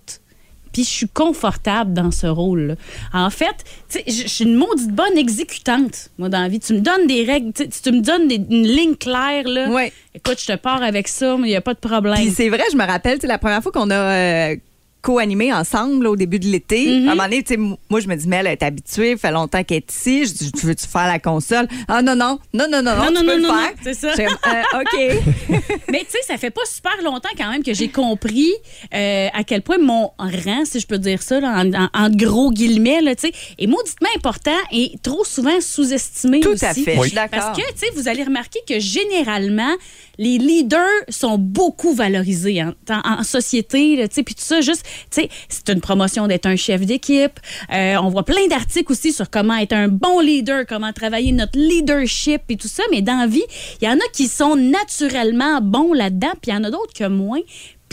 Puis 0.74 0.84
je 0.84 0.90
suis 0.90 1.08
confortable 1.08 1.94
dans 1.94 2.12
ce 2.12 2.28
rôle-là. 2.28 2.76
En 3.14 3.30
fait, 3.30 3.56
tu 3.90 4.00
sais, 4.00 4.04
je 4.08 4.28
suis 4.28 4.44
une 4.46 4.56
maudite 4.56 4.90
bonne 4.92 5.18
exécutante, 5.18 6.10
moi, 6.18 6.28
dans 6.30 6.42
la 6.42 6.50
vie. 6.50 6.60
Tu 6.60 6.74
me 6.74 6.80
donnes 6.82 7.08
des 7.08 7.24
règles, 7.24 7.54
tu 7.54 7.92
me 7.92 8.02
donnes 8.02 8.28
des- 8.28 8.36
une 8.36 8.68
ligne 8.68 8.96
claire, 8.96 9.48
là. 9.48 9.70
Ouais. 9.70 9.94
Écoute, 10.16 10.40
je 10.42 10.48
te 10.48 10.58
pars 10.58 10.82
avec 10.84 11.08
ça, 11.08 11.38
mais 11.38 11.48
il 11.48 11.52
n'y 11.52 11.56
a 11.56 11.62
pas 11.62 11.74
de 11.74 11.80
problème. 11.80 12.18
C'est 12.36 12.50
vrai, 12.50 12.64
je 12.72 12.78
me 12.78 12.86
rappelle, 12.86 13.16
tu 13.16 13.22
sais, 13.22 13.28
la 13.28 13.38
première 13.38 13.62
fois 13.64 13.72
qu'on 13.72 13.90
a 13.90 13.96
euh, 13.96 14.56
co-animé 15.04 15.54
ensemble 15.54 16.06
là, 16.06 16.10
au 16.12 16.16
début 16.16 16.40
de 16.40 16.48
l'été, 16.48 16.88
Mhm. 17.02 17.08
à 17.08 17.12
un 17.12 17.16
moment 17.16 17.24
donné, 17.26 17.44
tu 17.44 17.50
sais, 17.50 17.54
m- 17.60 17.76
moi, 17.90 18.00
je 18.00 18.08
me 18.08 18.16
dis, 18.16 18.28
mais 18.28 18.38
elle 18.38 18.48
est 18.48 18.64
habituée, 18.64 19.16
fait 19.18 19.30
longtemps 19.32 19.64
qu'elle 19.64 19.78
est 19.78 19.92
ici. 19.94 20.26
Je 20.26 20.34
dis, 20.34 20.52
tu 20.52 20.66
veux-tu 20.66 20.88
faire 20.88 21.06
la 21.08 21.20
console? 21.20 21.68
Ah 21.88 22.02
non, 22.02 22.16
non, 22.16 22.40
non, 22.54 22.66
non, 22.72 22.82
non, 22.82 22.96
non, 22.96 22.96
Non, 22.96 23.08
tu 23.10 23.14
non, 23.14 23.20
peux 23.22 23.26
non, 23.28 23.36
le 23.36 23.42
non, 23.44 23.50
faire. 23.54 23.72
non, 23.72 23.78
c'est 23.84 23.94
ça. 23.94 24.08
Euh, 24.08 24.64
OK. 24.82 25.60
Mais 25.92 26.00
tu 26.00 26.06
sais, 26.10 26.18
ça 26.26 26.38
fait 26.38 26.50
pas 26.52 26.62
super 26.66 26.96
longtemps 27.04 27.30
quand 27.38 27.52
même 27.52 27.64
que 27.64 27.74
j'ai 27.74 27.90
compris 27.90 28.52
euh, 28.94 29.28
à 29.34 29.44
quel 29.44 29.62
point 29.62 29.78
mon 29.78 30.12
rang, 30.18 30.64
si 30.66 30.80
je 30.80 30.88
peux 30.88 30.98
dire 30.98 31.22
ça, 31.22 31.40
là, 31.40 31.50
en, 31.64 31.74
en- 31.74 31.90
en 31.94 32.10
gros 32.10 32.52
guillemets, 32.52 33.02
là, 33.02 33.14
tu 33.16 33.28
sais, 33.28 33.34
est 33.60 33.68
mauditement 33.68 34.10
important 34.16 34.52
et 34.72 34.94
trop 35.04 35.26
souvent 35.26 35.60
sous-estimé 35.60 36.40
Tout 36.40 36.50
aussi. 36.52 36.66
à 36.66 36.74
fait, 36.74 36.96
je 36.96 37.02
suis 37.02 37.12
d'accord. 37.12 37.40
Parce 37.40 37.58
que, 37.58 37.64
tu 37.74 37.80
sais, 37.80 37.88
vous 37.96 38.08
allez 38.08 38.24
remarquer 38.24 38.60
que 38.68 38.80
généralement, 38.80 39.74
les 40.18 40.38
leaders 40.38 40.80
sont 41.10 41.38
beaucoup 41.38 41.94
valorisés 41.94 42.64
en, 42.64 42.74
en- 42.90 43.20
en 43.20 43.24
société, 43.24 43.98
tu 44.08 44.16
sais, 44.16 44.24
puis 44.24 44.36
tout 44.36 44.44
ça, 44.44 44.62
juste, 44.62 44.86
c'est 45.10 45.70
une 45.70 45.82
promotion 45.82 46.28
d'être 46.28 46.46
un 46.46 46.56
chef 46.56 46.86
d'équipe. 46.86 47.40
Euh, 47.72 47.96
on 48.02 48.10
voit 48.10 48.24
plein 48.24 48.48
d'articles 48.48 48.92
aussi 48.92 49.14
sur 49.14 49.30
comment 49.30 49.56
être 49.56 49.74
un 49.74 49.88
bon 49.88 50.20
leader, 50.20 50.66
comment 50.68 50.92
travailler 50.94 51.32
notre 51.32 51.58
leadership 51.58 52.42
et 52.50 52.58
tout 52.58 52.68
ça, 52.68 52.84
mais 52.92 53.02
dans 53.02 53.18
la 53.18 53.28
vie, 53.28 53.44
il 53.82 53.88
y 53.88 53.90
en 53.90 53.96
a 53.96 54.08
qui 54.14 54.28
sont 54.28 54.56
naturellement 54.56 55.62
bons 55.62 55.94
là-dedans, 55.94 56.32
puis 56.42 56.52
il 56.52 56.54
y 56.54 56.58
en 56.58 56.64
a 56.64 56.72
d'autres 56.72 56.94
que 56.94 57.08
moins. 57.08 57.40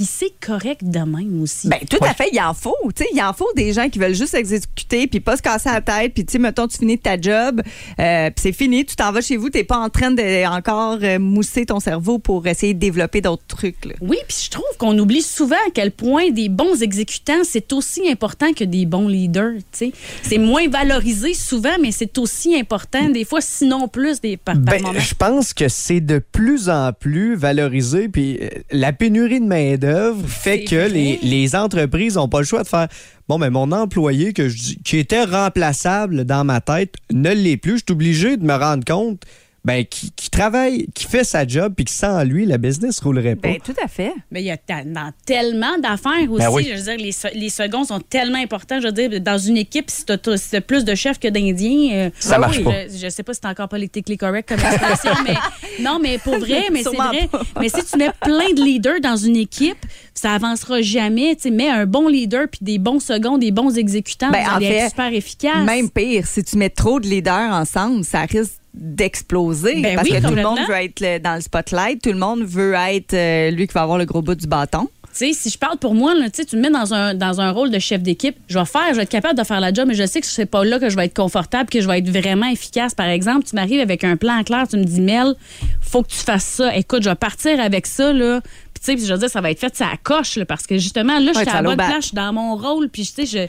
Puis 0.01 0.09
c'est 0.11 0.33
correct 0.41 0.81
de 0.83 1.01
même 1.01 1.43
aussi. 1.43 1.69
Ben, 1.69 1.79
tout 1.81 2.03
à 2.03 2.15
fait, 2.15 2.31
il 2.33 2.41
en 2.41 2.55
faut. 2.55 2.75
Tu 2.97 3.05
sais, 3.05 3.11
il 3.13 3.21
en 3.21 3.35
faut 3.35 3.49
des 3.55 3.75
gens 3.75 3.91
qui 3.91 3.99
veulent 3.99 4.15
juste 4.15 4.33
exécuter 4.33 5.07
puis 5.07 5.21
pas 5.21 5.37
se 5.37 5.43
casser 5.43 5.69
la 5.69 5.83
tête. 5.83 6.15
Puis, 6.15 6.25
tu 6.25 6.33
sais, 6.33 6.39
mettons, 6.39 6.67
tu 6.67 6.79
finis 6.79 6.99
ta 6.99 7.21
job, 7.21 7.61
euh, 7.99 8.31
puis 8.31 8.35
c'est 8.39 8.53
fini, 8.53 8.87
tu 8.87 8.97
t'en 8.97 9.13
vas 9.13 9.21
chez 9.21 9.37
vous, 9.37 9.51
t'es 9.51 9.63
pas 9.63 9.77
en 9.77 9.91
train 9.91 10.11
de 10.11 10.47
encore 10.49 11.01
euh, 11.03 11.19
mousser 11.19 11.67
ton 11.67 11.81
cerveau 11.81 12.19
pour 12.19 12.47
essayer 12.47 12.73
de 12.73 12.79
développer 12.79 13.21
d'autres 13.21 13.45
trucs. 13.47 13.85
là. 13.85 13.93
Oui, 14.01 14.17
puis 14.27 14.39
je 14.47 14.49
trouve 14.49 14.65
qu'on 14.79 14.99
oublie 14.99 15.21
souvent 15.21 15.57
à 15.67 15.71
quel 15.75 15.91
point 15.91 16.31
des 16.31 16.49
bons 16.49 16.81
exécutants, 16.83 17.45
c'est 17.45 17.71
aussi 17.75 18.09
important 18.11 18.55
que 18.55 18.65
des 18.65 18.87
bons 18.87 19.07
leaders. 19.07 19.57
tu 19.73 19.91
sais. 19.91 19.93
C'est 20.23 20.39
moins 20.39 20.67
valorisé 20.67 21.35
souvent, 21.35 21.77
mais 21.83 21.93
c'est 21.93 22.17
aussi 22.17 22.59
important, 22.59 23.11
des 23.11 23.27
fois, 23.27 23.43
sinon 23.43 23.87
plus, 23.87 24.23
des, 24.23 24.39
par, 24.39 24.55
par 24.55 24.65
Ben, 24.65 24.81
moment. 24.83 24.99
je 24.99 25.15
pense 25.15 25.53
que 25.53 25.69
c'est 25.69 26.01
de 26.01 26.23
plus 26.33 26.71
en 26.71 26.95
plus 26.99 27.35
valorisé. 27.35 28.09
Puis 28.09 28.39
euh, 28.41 28.49
la 28.73 28.95
pénurie 28.95 29.41
de 29.41 29.47
main-d'œuvre 29.47 29.90
fait 30.27 30.65
que 30.65 30.89
les, 30.91 31.19
les 31.23 31.55
entreprises 31.57 32.17
n'ont 32.17 32.29
pas 32.29 32.39
le 32.41 32.45
choix 32.47 32.63
de 32.63 32.69
faire 32.69 32.89
Bon, 33.29 33.39
mais 33.39 33.51
mon 33.51 33.71
employé 33.71 34.33
que 34.33 34.49
je, 34.49 34.57
dis- 34.57 34.79
qui 34.85 34.97
était 34.99 35.25
remplaçable 35.25 36.25
dans 36.25 36.45
ma 36.45 36.61
tête 36.61 36.95
ne 37.13 37.31
l'est 37.33 37.57
plus. 37.57 37.79
Je 37.79 37.85
suis 37.87 37.93
obligé 37.93 38.37
de 38.37 38.45
me 38.45 38.55
rendre 38.55 38.85
compte 38.85 39.23
ben, 39.65 39.85
qui, 39.85 40.11
qui 40.13 40.31
travaille, 40.31 40.87
qui 40.95 41.05
fait 41.07 41.25
sa 41.25 41.47
job, 41.47 41.75
puis 41.77 41.85
que 41.85 41.91
sans 41.91 42.23
lui, 42.25 42.47
la 42.47 42.57
business 42.57 42.99
roulerait 43.01 43.37
pas. 43.37 43.49
Ben, 43.49 43.59
tout 43.63 43.75
à 43.83 43.89
fait. 43.89 44.13
Mais 44.31 44.41
il 44.43 44.47
y 44.47 44.51
a 44.51 44.57
dans 44.85 45.13
tellement 45.27 45.77
d'affaires 45.79 46.31
aussi. 46.31 46.43
Ben 46.45 46.51
oui. 46.51 46.67
Je 46.71 46.77
veux 46.77 46.83
dire, 46.83 46.97
les, 46.97 47.39
les 47.39 47.49
seconds 47.51 47.85
sont 47.85 48.01
tellement 48.01 48.39
importants. 48.39 48.81
Je 48.81 48.87
veux 48.87 48.93
dire, 48.93 49.21
dans 49.21 49.37
une 49.39 49.57
équipe, 49.59 49.91
si 49.91 50.05
tu 50.07 50.13
as, 50.13 50.61
plus 50.63 50.85
de 50.85 50.95
chefs 50.95 51.19
que 51.19 51.29
d'Indiens. 51.29 51.93
euh, 52.07 52.11
Ça 52.19 52.39
marche 52.39 52.59
oui, 52.59 52.65
pas. 52.65 52.89
Je, 52.89 52.97
je 52.97 53.09
sais 53.11 53.23
pas 53.23 53.35
si 53.35 53.41
c'est 53.43 53.49
encore 53.49 53.69
politically 53.69 54.17
correct 54.17 54.49
comme 54.49 54.61
expression, 54.61 55.13
mais 55.25 55.35
non, 55.83 55.99
mais 56.01 56.19
pour 56.19 56.39
vrai, 56.39 56.65
mais 56.73 56.83
c'est 56.83 56.97
vrai. 56.97 57.29
pas. 57.31 57.43
Mais 57.61 57.69
si 57.69 57.85
tu 57.85 57.99
mets 57.99 58.11
plein 58.23 58.53
de 58.55 58.63
leaders 58.63 59.01
dans 59.03 59.17
une 59.17 59.37
équipe, 59.37 59.79
ça 60.15 60.33
avancera 60.33 60.81
jamais. 60.81 61.37
Tu 61.37 61.51
mets 61.51 61.69
un 61.69 61.87
bon 61.87 62.09
leader 62.09 62.47
puis 62.51 62.61
des 62.63 62.79
bons 62.79 63.01
seconds, 63.01 63.37
des 63.39 63.51
bons 63.51 63.77
exécutants, 63.77 64.31
Ben, 64.31 64.45
vous 64.45 64.57
en 64.57 64.59
fait, 64.61 64.67
être 64.67 64.91
super 64.91 65.13
efficace. 65.13 65.65
Même 65.67 65.91
pire, 65.91 66.27
si 66.27 66.43
tu 66.45 66.57
mets 66.57 66.71
trop 66.71 66.99
de 67.01 67.07
leaders 67.07 67.53
ensemble, 67.53 68.05
ça 68.05 68.21
risque 68.23 68.55
d'exploser. 68.75 69.81
Ben 69.81 69.97
parce 69.97 70.09
oui, 70.09 70.17
que 70.17 70.27
tout 70.27 70.35
le 70.35 70.43
monde 70.43 70.59
veut 70.69 70.75
être 70.75 71.23
dans 71.23 71.35
le 71.35 71.41
spotlight, 71.41 72.03
tout 72.03 72.13
le 72.13 72.19
monde 72.19 72.43
veut 72.43 72.75
être 72.75 73.15
euh, 73.15 73.51
lui 73.51 73.67
qui 73.67 73.75
va 73.75 73.83
avoir 73.83 73.99
le 73.99 74.05
gros 74.05 74.23
bout 74.23 74.35
du 74.35 74.47
bâton. 74.47 74.89
Tu 75.13 75.27
sais, 75.27 75.33
si 75.33 75.51
je 75.51 75.59
parle 75.59 75.77
pour 75.77 75.97
moi, 75.97 76.15
là, 76.15 76.31
tu 76.31 76.57
me 76.57 76.63
mets 76.63 76.71
dans 76.71 76.95
un, 76.95 77.15
dans 77.15 77.41
un 77.41 77.51
rôle 77.51 77.71
de 77.71 77.81
chef 77.81 78.01
d'équipe, 78.01 78.37
je 78.47 78.57
vais 78.57 78.65
faire, 78.65 78.91
je 78.91 78.95
vais 78.95 79.03
être 79.03 79.11
capable 79.11 79.37
de 79.37 79.43
faire 79.43 79.59
la 79.59 79.73
job, 79.73 79.87
mais 79.89 79.95
je 79.95 80.07
sais 80.07 80.21
que 80.21 80.27
c'est 80.27 80.47
pas 80.47 80.65
là 80.65 80.79
que 80.79 80.89
je 80.89 80.95
vais 80.95 81.07
être 81.07 81.17
confortable, 81.17 81.69
que 81.69 81.81
je 81.81 81.89
vais 81.89 81.99
être 81.99 82.09
vraiment 82.09 82.47
efficace. 82.47 82.95
Par 82.95 83.09
exemple, 83.09 83.45
tu 83.45 83.57
m'arrives 83.57 83.81
avec 83.81 84.05
un 84.05 84.17
plan 84.17 84.45
clair, 84.45 84.69
tu 84.69 84.77
me 84.77 84.85
dis, 84.85 85.01
Mel, 85.01 85.35
faut 85.81 86.05
que 86.05 86.11
tu 86.11 86.19
fasses 86.19 86.45
ça. 86.45 86.77
Écoute, 86.77 87.03
je 87.03 87.09
vais 87.09 87.17
partir 87.17 87.59
avec 87.59 87.89
ça, 87.89 88.13
là. 88.13 88.41
Puis, 88.41 88.81
tu 88.81 88.87
sais, 88.87 88.95
puis 88.95 89.05
je 89.05 89.13
veux 89.13 89.19
dire, 89.19 89.29
ça 89.29 89.41
va 89.41 89.51
être 89.51 89.59
fait, 89.59 89.75
ça 89.75 89.89
coche, 90.01 90.37
là, 90.37 90.45
parce 90.45 90.69
que 90.69 90.79
justement, 90.79 91.19
là, 91.19 91.33
je 91.35 91.41
suis 91.41 91.49
à 91.49 91.55
la 91.55 91.63
bonne 91.63 91.77
place, 91.77 92.03
je 92.03 92.07
suis 92.07 92.15
dans 92.15 92.33
mon 92.33 92.55
rôle, 92.55 92.89
puis, 92.89 93.03
tu 93.03 93.27
sais, 93.27 93.49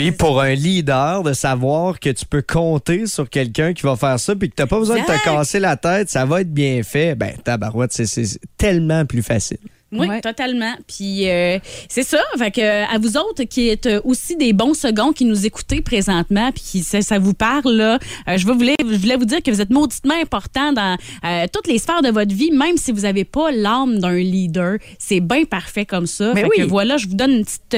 Puis 0.00 0.12
pour 0.12 0.40
un 0.40 0.54
leader, 0.54 1.22
de 1.22 1.34
savoir 1.34 2.00
que 2.00 2.08
tu 2.08 2.24
peux 2.24 2.40
compter 2.40 3.06
sur 3.06 3.28
quelqu'un 3.28 3.74
qui 3.74 3.82
va 3.82 3.96
faire 3.96 4.18
ça, 4.18 4.34
puis 4.34 4.48
que 4.48 4.54
tu 4.54 4.62
n'as 4.62 4.66
pas 4.66 4.78
besoin 4.78 4.98
de 4.98 5.04
te 5.04 5.24
casser 5.24 5.60
la 5.60 5.76
tête, 5.76 6.08
ça 6.08 6.24
va 6.24 6.40
être 6.40 6.50
bien 6.50 6.82
fait, 6.82 7.14
ben 7.14 7.34
tabarouette, 7.44 7.92
c'est 7.92 8.40
tellement 8.56 9.04
plus 9.04 9.22
facile. 9.22 9.58
Oui, 9.92 10.06
Ouais. 10.06 10.20
totalement. 10.20 10.72
Puis 10.86 11.28
euh, 11.28 11.58
c'est 11.88 12.02
ça. 12.04 12.20
Fait 12.38 12.50
que 12.50 12.60
euh, 12.60 12.84
à 12.86 12.98
vous 12.98 13.16
autres 13.16 13.42
qui 13.44 13.68
êtes 13.68 13.88
aussi 14.04 14.36
des 14.36 14.52
bons 14.52 14.74
seconds 14.74 15.12
qui 15.12 15.24
nous 15.24 15.46
écoutez 15.46 15.80
présentement, 15.80 16.52
puis 16.52 16.62
qui 16.62 16.82
ça, 16.84 17.02
ça 17.02 17.18
vous 17.18 17.34
parle 17.34 17.72
là, 17.72 17.98
euh, 18.28 18.36
je 18.36 18.46
voulais 18.46 18.76
je 18.78 18.96
voulais 18.96 19.16
vous 19.16 19.24
dire 19.24 19.42
que 19.42 19.50
vous 19.50 19.60
êtes 19.60 19.70
mauditement 19.70 20.14
important 20.20 20.72
dans 20.72 20.96
euh, 21.24 21.46
toutes 21.52 21.66
les 21.66 21.78
sphères 21.78 22.02
de 22.02 22.08
votre 22.10 22.34
vie, 22.34 22.50
même 22.52 22.76
si 22.76 22.92
vous 22.92 23.00
n'avez 23.02 23.24
pas 23.24 23.50
l'âme 23.50 23.98
d'un 23.98 24.16
leader. 24.16 24.78
C'est 24.98 25.20
bien 25.20 25.44
parfait 25.44 25.86
comme 25.86 26.06
ça. 26.06 26.32
Mais 26.34 26.42
fait 26.42 26.48
oui. 26.56 26.56
que 26.64 26.68
voilà, 26.68 26.96
je 26.96 27.06
vous 27.08 27.14
donne 27.16 27.32
une 27.32 27.44
petite 27.44 27.74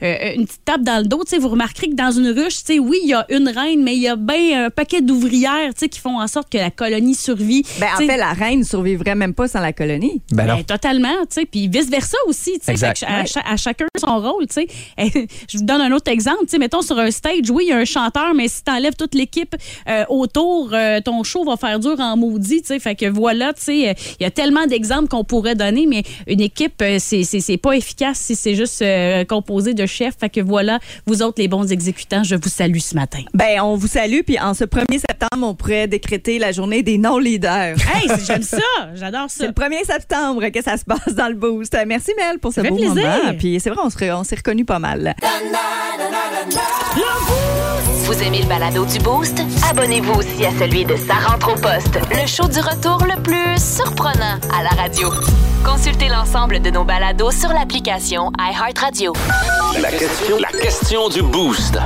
une 0.00 0.46
petite 0.46 0.64
tape 0.64 0.82
dans 0.82 0.98
le 1.02 1.04
dos. 1.08 1.22
Tu 1.24 1.30
sais, 1.30 1.38
vous 1.38 1.48
remarquerez 1.48 1.88
que 1.90 1.94
dans 1.94 2.10
une 2.12 2.28
ruche, 2.28 2.58
tu 2.64 2.74
sais, 2.74 2.78
oui, 2.78 2.98
il 3.02 3.08
y 3.08 3.14
a 3.14 3.26
une 3.30 3.48
reine, 3.48 3.82
mais 3.82 3.94
il 3.96 4.02
y 4.02 4.08
a 4.08 4.16
bien 4.16 4.66
un 4.66 4.70
paquet 4.70 5.00
d'ouvrières, 5.02 5.72
tu 5.74 5.80
sais, 5.80 5.88
qui 5.88 5.98
font 6.00 6.20
en 6.20 6.26
sorte 6.26 6.50
que 6.50 6.58
la 6.58 6.70
colonie 6.70 7.14
survit. 7.14 7.64
Ben, 7.80 7.88
en 7.94 7.98
fait, 7.98 8.16
la 8.16 8.32
reine 8.32 8.60
ne 8.60 8.64
survivrait 8.64 9.14
même 9.14 9.34
pas 9.34 9.48
sans 9.48 9.60
la 9.60 9.72
colonie. 9.72 10.22
Ben 10.32 10.46
non. 10.46 10.56
ben, 10.56 10.64
totalement, 10.64 11.08
tu 11.32 11.39
sais, 11.40 11.46
puis 11.46 11.68
vice-versa 11.68 12.16
aussi, 12.26 12.58
tu 12.64 12.76
sais, 12.76 12.86
à, 13.06 13.24
à 13.52 13.56
chacun 13.56 13.86
son 13.98 14.18
rôle, 14.20 14.46
tu 14.46 14.54
sais. 14.54 14.66
Eh, 14.98 15.26
Je 15.48 15.58
vous 15.58 15.64
donne 15.64 15.80
un 15.80 15.92
autre 15.92 16.10
exemple, 16.10 16.42
tu 16.42 16.48
sais, 16.50 16.58
mettons 16.58 16.82
sur 16.82 16.98
un 16.98 17.10
stage, 17.10 17.50
oui, 17.50 17.64
il 17.66 17.68
y 17.70 17.72
a 17.72 17.76
un 17.78 17.84
chanteur, 17.84 18.34
mais 18.34 18.48
si 18.48 18.62
t'enlèves 18.62 18.94
toute 18.96 19.14
l'équipe 19.14 19.54
euh, 19.88 20.04
autour, 20.08 20.70
euh, 20.72 21.00
ton 21.00 21.22
show 21.22 21.44
va 21.44 21.56
faire 21.56 21.78
dur 21.78 21.96
en 21.98 22.16
maudit, 22.16 22.60
tu 22.62 22.68
sais, 22.68 22.78
fait 22.78 22.94
que 22.94 23.06
voilà, 23.06 23.52
tu 23.52 23.62
sais, 23.62 23.88
euh, 23.90 23.94
il 24.20 24.22
y 24.22 24.26
a 24.26 24.30
tellement 24.30 24.66
d'exemples 24.66 25.08
qu'on 25.08 25.24
pourrait 25.24 25.54
donner, 25.54 25.86
mais 25.86 26.02
une 26.26 26.40
équipe, 26.40 26.82
c'est- 26.98 27.24
c'est 27.24 27.40
c'est 27.40 27.56
pas 27.56 27.72
efficace 27.72 28.18
si 28.18 28.36
c'est 28.36 28.54
juste 28.54 28.82
euh, 28.82 29.24
composé 29.24 29.74
de 29.74 29.86
chefs, 29.86 30.16
fait 30.18 30.28
que 30.30 30.40
voilà, 30.40 30.78
vous 31.06 31.22
autres 31.22 31.40
les 31.40 31.48
bons 31.48 31.70
exécutants, 31.72 32.22
je 32.22 32.36
vous 32.36 32.48
salue 32.48 32.78
ce 32.78 32.94
matin. 32.94 33.20
Ben, 33.34 33.60
on 33.62 33.76
vous 33.76 33.86
salue, 33.88 34.20
puis 34.26 34.38
en 34.38 34.54
ce 34.54 34.64
1er 34.64 34.98
septembre, 34.98 35.46
on 35.46 35.54
pourrait 35.54 35.88
décréter 35.88 36.38
la 36.38 36.52
journée 36.52 36.82
des 36.82 36.98
non-leaders. 36.98 37.76
Hey, 37.94 38.08
c'est- 38.08 38.26
j'aime 38.26 38.42
ça, 38.42 38.58
j'adore 38.94 39.26
C'est 39.28 39.44
ça. 39.44 39.46
le 39.46 39.52
1er 39.52 39.84
septembre 39.84 40.48
que 40.48 40.62
ça 40.62 40.76
se 40.76 40.84
passe 40.84 41.14
dans 41.14 41.28
le 41.30 41.36
boost. 41.36 41.76
Merci 41.86 42.12
Mel 42.16 42.38
pour 42.38 42.52
ce 42.52 42.60
beau 42.60 42.74
plaisir. 42.76 42.94
moment. 42.94 43.34
Puis 43.38 43.58
c'est 43.60 43.70
vrai, 43.70 43.80
on 43.82 43.90
se 43.90 43.96
re- 43.98 44.12
on 44.14 44.24
s'est 44.24 44.36
reconnus 44.36 44.66
pas 44.66 44.78
mal. 44.78 45.14
Vous 48.04 48.22
aimez 48.22 48.40
le 48.42 48.48
balado 48.48 48.84
du 48.84 48.98
Boost? 48.98 49.40
Abonnez-vous 49.70 50.14
aussi 50.14 50.44
à 50.44 50.50
celui 50.58 50.84
de 50.84 50.96
Sa 50.96 51.14
rentre 51.14 51.52
au 51.52 51.54
poste, 51.54 51.98
le 52.10 52.26
show 52.26 52.48
du 52.48 52.58
retour 52.58 53.04
le 53.06 53.20
plus 53.22 53.56
surprenant 53.56 54.38
à 54.52 54.62
la 54.64 54.70
radio. 54.70 55.10
Consultez 55.64 56.08
l'ensemble 56.08 56.60
de 56.60 56.70
nos 56.70 56.84
balados 56.84 57.30
sur 57.30 57.50
l'application 57.50 58.32
iHeartRadio. 58.38 59.12
La 59.80 59.90
question, 59.90 60.38
la 60.40 60.48
question 60.58 61.08
du 61.08 61.22
boost. 61.22 61.78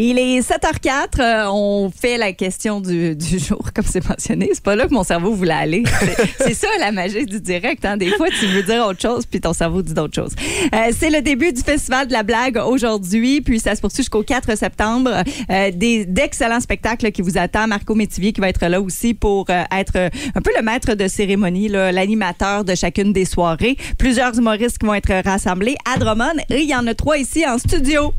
Il 0.00 0.16
est 0.16 0.38
7h04. 0.48 1.20
euh, 1.20 1.46
on 1.50 1.90
fait 1.90 2.18
la 2.18 2.32
question 2.32 2.80
du, 2.80 3.16
du 3.16 3.40
jour, 3.40 3.60
comme 3.74 3.84
c'est 3.84 4.08
mentionné. 4.08 4.48
C'est 4.52 4.62
pas 4.62 4.76
là 4.76 4.86
que 4.86 4.94
mon 4.94 5.02
cerveau 5.02 5.32
voulait 5.32 5.52
aller. 5.54 5.82
C'est- 6.38 6.54
ça 6.54 6.68
la 6.78 6.92
magie 6.92 7.26
du 7.26 7.40
direct. 7.40 7.84
Hein? 7.84 7.96
Des 7.96 8.10
fois, 8.10 8.28
tu 8.28 8.46
veux 8.46 8.62
dire 8.62 8.86
autre 8.86 9.00
chose, 9.00 9.26
puis 9.26 9.40
ton 9.40 9.52
cerveau 9.52 9.82
dit 9.82 9.94
d'autres 9.94 10.14
choses. 10.14 10.34
Euh, 10.72 10.92
c'est 10.96 11.10
le 11.10 11.20
début 11.20 11.52
du 11.52 11.62
Festival 11.62 12.06
de 12.06 12.12
la 12.12 12.22
blague 12.22 12.58
aujourd'hui, 12.64 13.40
puis 13.40 13.58
ça 13.58 13.74
se 13.74 13.80
poursuit 13.80 14.04
jusqu'au 14.04 14.22
4 14.22 14.56
septembre. 14.56 15.10
Euh, 15.50 15.70
des 15.74 16.04
d'excellents 16.06 16.60
spectacles 16.60 17.10
qui 17.10 17.20
vous 17.22 17.36
attendent. 17.36 17.70
Marco 17.70 17.96
Métivier 17.96 18.32
qui 18.32 18.40
va 18.40 18.48
être 18.50 18.64
là 18.66 18.80
aussi 18.80 19.14
pour 19.14 19.46
être 19.50 19.96
un 19.96 20.40
peu 20.40 20.50
le 20.56 20.62
maître 20.62 20.94
de 20.94 21.08
cérémonie, 21.08 21.66
là, 21.68 21.90
l'animateur 21.90 22.64
de 22.64 22.76
chacune 22.76 23.12
des 23.12 23.24
soirées. 23.24 23.76
Plusieurs 23.98 24.38
humoristes 24.38 24.78
qui 24.78 24.86
vont 24.86 24.94
être 24.94 25.24
rassemblés 25.24 25.74
à 25.92 25.98
Drummond. 25.98 26.38
Et 26.50 26.60
il 26.62 26.68
y 26.68 26.74
en 26.76 26.86
a 26.86 26.94
trois 26.94 27.18
ici 27.18 27.44
en 27.46 27.58
studio. 27.58 28.12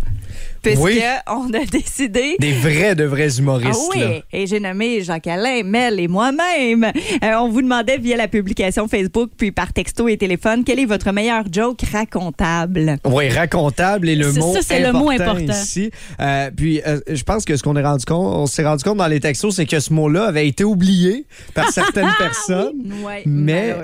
Puisque 0.62 0.80
Oui. 0.82 1.02
on 1.28 1.54
a 1.54 1.66
décidé 1.72 2.36
Des 2.40 2.52
vrais, 2.54 2.96
de 2.96 3.04
vrais 3.06 3.38
humoristes. 3.40 3.80
ah 3.92 3.96
oui, 3.96 4.00
là. 4.02 4.10
et 4.34 4.48
j'ai 4.48 4.60
nommé 4.60 5.02
Jacques-Alain, 5.02 5.64
Mel 5.64 6.00
et 6.00 6.08
moi-même. 6.08 6.84
Euh, 7.24 7.34
on 7.40 7.50
vous 7.50 7.62
demandait 7.62 7.98
via 7.98 8.18
la 8.18 8.28
publication 8.28 8.88
Facebook, 8.88 9.30
puis 9.38 9.52
par 9.52 9.74
texto 9.74 10.08
et 10.08 10.18
téléphone, 10.18 10.64
quel 10.66 10.80
est 10.80 10.86
votre 10.86 11.12
meilleur 11.12 11.44
joke 11.52 11.82
racontable? 11.92 12.98
Oui, 13.06 13.30
racontable 13.30 14.10
et 14.10 14.16
le 14.16 14.32
mot 14.34 14.54
ça, 14.54 14.62
c'est 14.62 14.80
le 14.82 14.92
mot 14.92 15.10
important. 15.10 15.54
ici. 15.54 15.92
Euh, 16.20 16.52
puis, 16.56 16.82
euh, 16.86 17.00
je 17.08 17.24
pense 17.24 17.46
que 17.46 17.56
ce 17.56 17.64
qu'on 17.64 17.76
est 17.76 17.84
rendu 17.84 18.06
compte, 18.06 18.36
on 18.36 18.46
s'est 18.46 18.66
rendu 18.66 18.84
compte 18.84 18.98
dans 18.98 19.08
les 19.08 19.20
textos, 19.20 19.56
c'est 19.56 19.66
que 19.66 19.80
ce 19.80 19.94
mot-là 19.94 20.26
avait 20.26 20.48
été 20.48 20.64
oublié 20.64 21.26
par 21.54 21.70
certaines 21.72 22.12
personnes. 22.18 22.94
Ouais, 23.04 23.24
Mais 23.26 23.76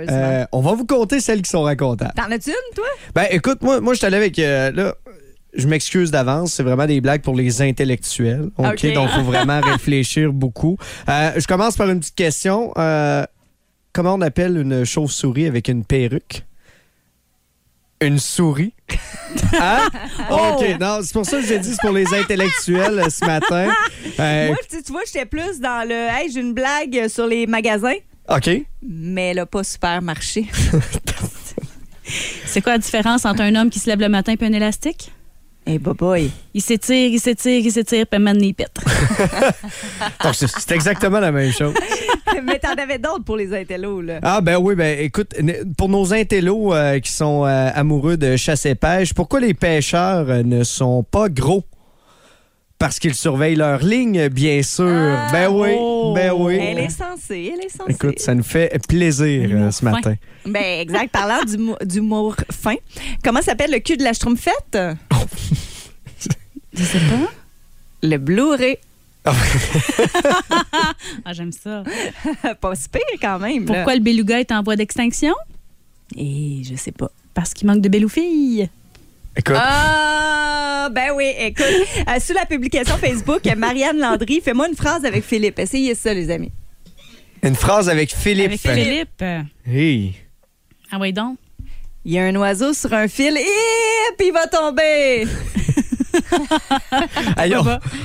on 0.51 0.61
va 0.61 0.73
vous 0.73 0.85
compter 0.85 1.19
celles 1.19 1.41
qui 1.41 1.49
sont 1.49 1.61
racontables. 1.63 2.13
T'en 2.15 2.31
as-tu 2.31 2.49
une, 2.49 2.75
toi? 2.75 2.85
Ben, 3.13 3.25
écoute, 3.31 3.61
moi, 3.61 3.79
moi 3.81 3.93
je 3.93 3.99
suis 3.99 4.07
allé 4.07 4.17
avec. 4.17 4.37
là, 4.37 4.95
je 5.55 5.67
m'excuse 5.67 6.11
d'avance, 6.11 6.53
c'est 6.53 6.63
vraiment 6.63 6.85
des 6.85 7.01
blagues 7.01 7.21
pour 7.21 7.35
les 7.35 7.61
intellectuels. 7.61 8.49
OK? 8.57 8.93
Donc, 8.93 9.09
il 9.11 9.15
faut 9.15 9.23
vraiment 9.23 9.61
réfléchir 9.63 10.33
beaucoup. 10.33 10.77
Euh, 11.09 11.31
je 11.37 11.47
commence 11.47 11.75
par 11.75 11.89
une 11.89 11.99
petite 11.99 12.15
question. 12.15 12.73
Euh, 12.77 13.23
comment 13.93 14.15
on 14.15 14.21
appelle 14.21 14.57
une 14.57 14.83
chauve-souris 14.83 15.47
avec 15.47 15.67
une 15.67 15.85
perruque? 15.85 16.43
Une 18.01 18.19
souris? 18.19 18.73
Hein? 19.59 19.89
Oh! 20.31 20.53
OK, 20.53 20.79
non, 20.79 20.99
c'est 21.01 21.13
pour 21.13 21.25
ça 21.25 21.39
que 21.39 21.45
j'ai 21.45 21.59
dit 21.59 21.71
c'est 21.71 21.81
pour 21.81 21.91
les 21.91 22.13
intellectuels 22.13 22.99
euh, 22.99 23.09
ce 23.09 23.25
matin. 23.25 23.67
Euh, 24.19 24.47
Moi, 24.47 24.57
tu, 24.69 24.91
vois, 24.91 25.01
j'étais 25.05 25.25
plus 25.25 25.59
dans 25.59 25.87
le 25.87 25.93
Hey, 25.93 26.31
j'ai 26.31 26.39
une 26.39 26.53
blague 26.53 27.07
sur 27.07 27.27
les 27.27 27.45
magasins, 27.47 27.95
OK. 28.29 28.49
mais 28.81 29.31
elle 29.31 29.39
a 29.39 29.45
pas 29.45 29.63
super 29.63 30.01
marché. 30.01 30.47
C'est 32.45 32.61
quoi 32.61 32.73
la 32.73 32.77
différence 32.77 33.25
entre 33.25 33.41
un 33.41 33.55
homme 33.55 33.69
qui 33.69 33.79
se 33.79 33.89
lève 33.89 33.99
le 33.99 34.09
matin 34.09 34.35
et 34.39 34.45
un 34.45 34.53
élastique? 34.53 35.11
Eh, 35.67 35.79
bah 35.79 35.93
boy. 35.97 36.29
Il 36.53 36.61
s'étire, 36.61 37.09
il 37.09 37.19
s'étire, 37.19 37.59
il 37.59 37.71
s'étire, 37.71 38.05
puis 38.05 38.19
maintenant 38.19 38.45
il 38.45 38.53
pète. 38.53 38.77
Donc, 40.23 40.35
c'est 40.35 40.71
exactement 40.71 41.19
la 41.19 41.31
même 41.31 41.51
chose. 41.51 41.73
mais 42.43 42.59
t'en 42.59 42.73
avais 42.73 42.99
d'autres 42.99 43.23
pour 43.23 43.37
les 43.37 43.53
intellos, 43.53 44.01
là. 44.01 44.19
Ah 44.21 44.41
ben 44.41 44.57
oui, 44.57 44.75
ben 44.75 44.99
écoute, 44.99 45.33
pour 45.77 45.89
nos 45.89 46.13
intellos 46.13 46.73
euh, 46.73 46.99
qui 46.99 47.11
sont 47.11 47.45
euh, 47.45 47.69
amoureux 47.73 48.17
de 48.17 48.35
chasse 48.35 48.65
et 48.65 48.75
pêche, 48.75 49.13
pourquoi 49.13 49.39
les 49.39 49.53
pêcheurs 49.53 50.29
euh, 50.29 50.43
ne 50.43 50.63
sont 50.63 51.03
pas 51.03 51.29
gros? 51.29 51.63
Parce 52.85 52.99
qu'ils 52.99 53.15
surveillent 53.15 53.55
leur 53.55 53.79
ligne, 53.83 54.27
bien 54.27 54.61
sûr. 54.61 54.85
Ah, 54.87 55.27
ben 55.31 55.47
oui, 55.49 55.69
oh. 55.75 56.13
ben 56.15 56.31
oui. 56.37 56.55
Elle 56.61 56.77
est 56.77 56.89
censée, 56.89 57.51
elle 57.51 57.65
est 57.65 57.69
censée. 57.75 57.93
Écoute, 57.93 58.19
ça 58.19 58.35
nous 58.35 58.43
fait 58.43 58.79
plaisir 58.87 59.49
euh, 59.53 59.71
ce 59.71 59.79
fin. 59.83 59.89
matin. 59.89 60.13
Ben, 60.45 60.81
exact. 60.81 61.11
Parlant 61.11 61.43
d'humour- 61.83 62.35
fin, 62.51 62.75
comment 63.23 63.41
s'appelle 63.41 63.71
le 63.71 63.79
cul 63.79 63.97
de 63.97 64.03
la 64.03 64.13
schtroumpfette? 64.13 64.77
Je 66.77 66.83
sais 66.83 66.99
pas. 66.99 67.31
Le 68.03 68.17
Blu-ray. 68.17 68.77
Ah, 69.25 69.33
j'aime 71.33 71.53
ça. 71.53 71.81
pas 72.61 72.75
si 72.75 72.87
pire 72.87 73.01
quand 73.19 73.39
même. 73.39 73.65
là. 73.65 73.73
Pourquoi 73.73 73.95
le 73.95 74.01
beluga 74.01 74.39
est 74.39 74.51
en 74.51 74.61
voie 74.61 74.75
d'extinction? 74.75 75.33
Et 76.15 76.61
je 76.63 76.75
sais 76.75 76.91
pas. 76.91 77.09
Parce 77.33 77.51
qu'il 77.55 77.65
manque 77.65 77.81
de 77.81 77.89
belles 77.89 78.07
filles. 78.07 78.69
Écoute, 79.37 79.55
Ah, 79.59 80.89
ben 80.91 81.11
oui, 81.15 81.31
écoute. 81.37 81.65
euh, 81.65 82.19
sous 82.19 82.33
la 82.33 82.45
publication 82.45 82.95
Facebook, 82.97 83.41
Marianne 83.57 83.97
Landry, 83.99 84.41
fais-moi 84.43 84.67
une 84.69 84.75
phrase 84.75 85.03
avec 85.05 85.23
Philippe. 85.23 85.59
Essayez 85.59 85.93
ça, 85.95 86.13
les 86.13 86.29
amis. 86.31 86.51
une 87.43 87.55
phrase 87.55 87.89
avec 87.89 88.13
Philippe. 88.15 88.45
Avec 88.47 88.61
Philippe. 88.61 89.23
Hey. 89.67 90.15
Ah 90.91 90.97
oui 90.99 91.11
donc? 91.13 91.37
Il 92.05 92.13
y 92.13 92.19
a 92.19 92.23
un 92.23 92.35
oiseau 92.35 92.73
sur 92.73 92.93
un 92.93 93.07
fil 93.07 93.35
et 93.35 94.13
puis 94.17 94.27
il 94.27 94.33
va 94.33 94.45
tomber. 94.47 95.25
Hey, 97.37 97.53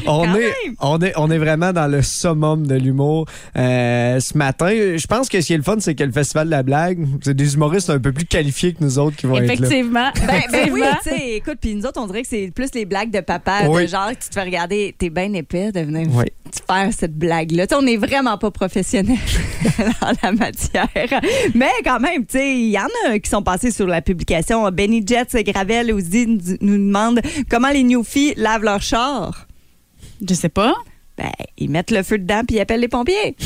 on, 0.07 0.25
est, 0.35 0.53
on, 0.81 1.01
est, 1.01 1.13
on 1.17 1.31
est 1.31 1.39
vraiment 1.39 1.73
dans 1.73 1.87
le 1.87 2.03
summum 2.03 2.67
de 2.67 2.75
l'humour 2.75 3.27
euh, 3.57 4.19
ce 4.21 4.37
matin. 4.37 4.69
Je 4.71 5.07
pense 5.07 5.29
que 5.29 5.41
ce 5.41 5.47
qui 5.47 5.53
est 5.55 5.57
le 5.57 5.63
fun, 5.63 5.77
c'est 5.79 5.95
que 5.95 6.05
le 6.05 6.13
Festival 6.13 6.47
de 6.47 6.51
la 6.51 6.63
blague, 6.63 7.07
c'est 7.23 7.35
des 7.35 7.55
humoristes 7.55 7.91
un 7.91 7.99
peu 7.99 8.13
plus 8.13 8.25
qualifiés 8.27 8.73
que 8.73 8.83
nous 8.83 8.99
autres 8.99 9.17
qui 9.17 9.27
vont 9.27 9.37
être 9.37 9.47
là. 9.47 9.55
Effectivement. 9.55 10.11
Ben, 10.27 10.43
ben 10.51 10.71
oui, 10.73 10.81
Effectivement. 10.81 10.87
tu 11.03 11.11
sais, 11.11 11.31
écoute, 11.37 11.59
puis 11.61 11.75
nous 11.75 11.87
autres, 11.87 12.01
on 12.01 12.07
dirait 12.07 12.23
que 12.23 12.29
c'est 12.29 12.51
plus 12.55 12.69
les 12.75 12.85
blagues 12.85 13.11
de 13.11 13.21
papa, 13.21 13.63
Oui. 13.69 13.83
de 13.83 13.89
genre, 13.89 14.11
tu 14.11 14.29
te 14.29 14.35
fais 14.35 14.43
regarder, 14.43 14.95
t'es 14.99 15.11
bien 15.11 15.33
épais 15.35 15.73
de 15.73 15.81
venir 15.81 16.09
Oui. 16.13 16.25
faire 16.67 16.91
cette 16.97 17.17
blague-là. 17.17 17.67
On 17.77 17.83
n'est 17.83 17.97
vraiment 17.97 18.37
pas 18.39 18.51
professionnels 18.51 19.17
dans 20.01 20.13
la 20.23 20.33
matière. 20.33 20.89
Mais 21.55 21.71
quand 21.85 22.01
même, 22.01 22.25
tu 22.27 22.39
sais, 22.39 22.55
il 22.57 22.71
y 22.71 22.79
en 22.79 22.89
a 23.09 23.19
qui 23.19 23.31
sont 23.31 23.43
passés 23.43 23.71
sur 23.71 23.87
la 23.87 24.03
publication. 24.03 24.69
Benny 24.71 25.03
Jets 25.07 25.43
Gravel 25.45 25.93
aussi 25.93 26.27
nous 26.61 26.77
demande 26.77 27.21
comment 27.51 27.71
les 27.71 27.83
Newfies 28.01 28.35
lavent 28.37 28.65
leur 28.65 28.83
char. 28.83 29.47
Je 30.27 30.35
sais 30.35 30.49
pas. 30.49 30.75
Ben, 31.17 31.31
ils 31.59 31.71
mettent 31.71 31.91
le 31.91 32.03
feu 32.03 32.19
dedans 32.19 32.43
puis 32.47 32.57
ils 32.57 32.61
appellent 32.61 32.81
les 32.81 32.89
pompiers. 32.89 33.37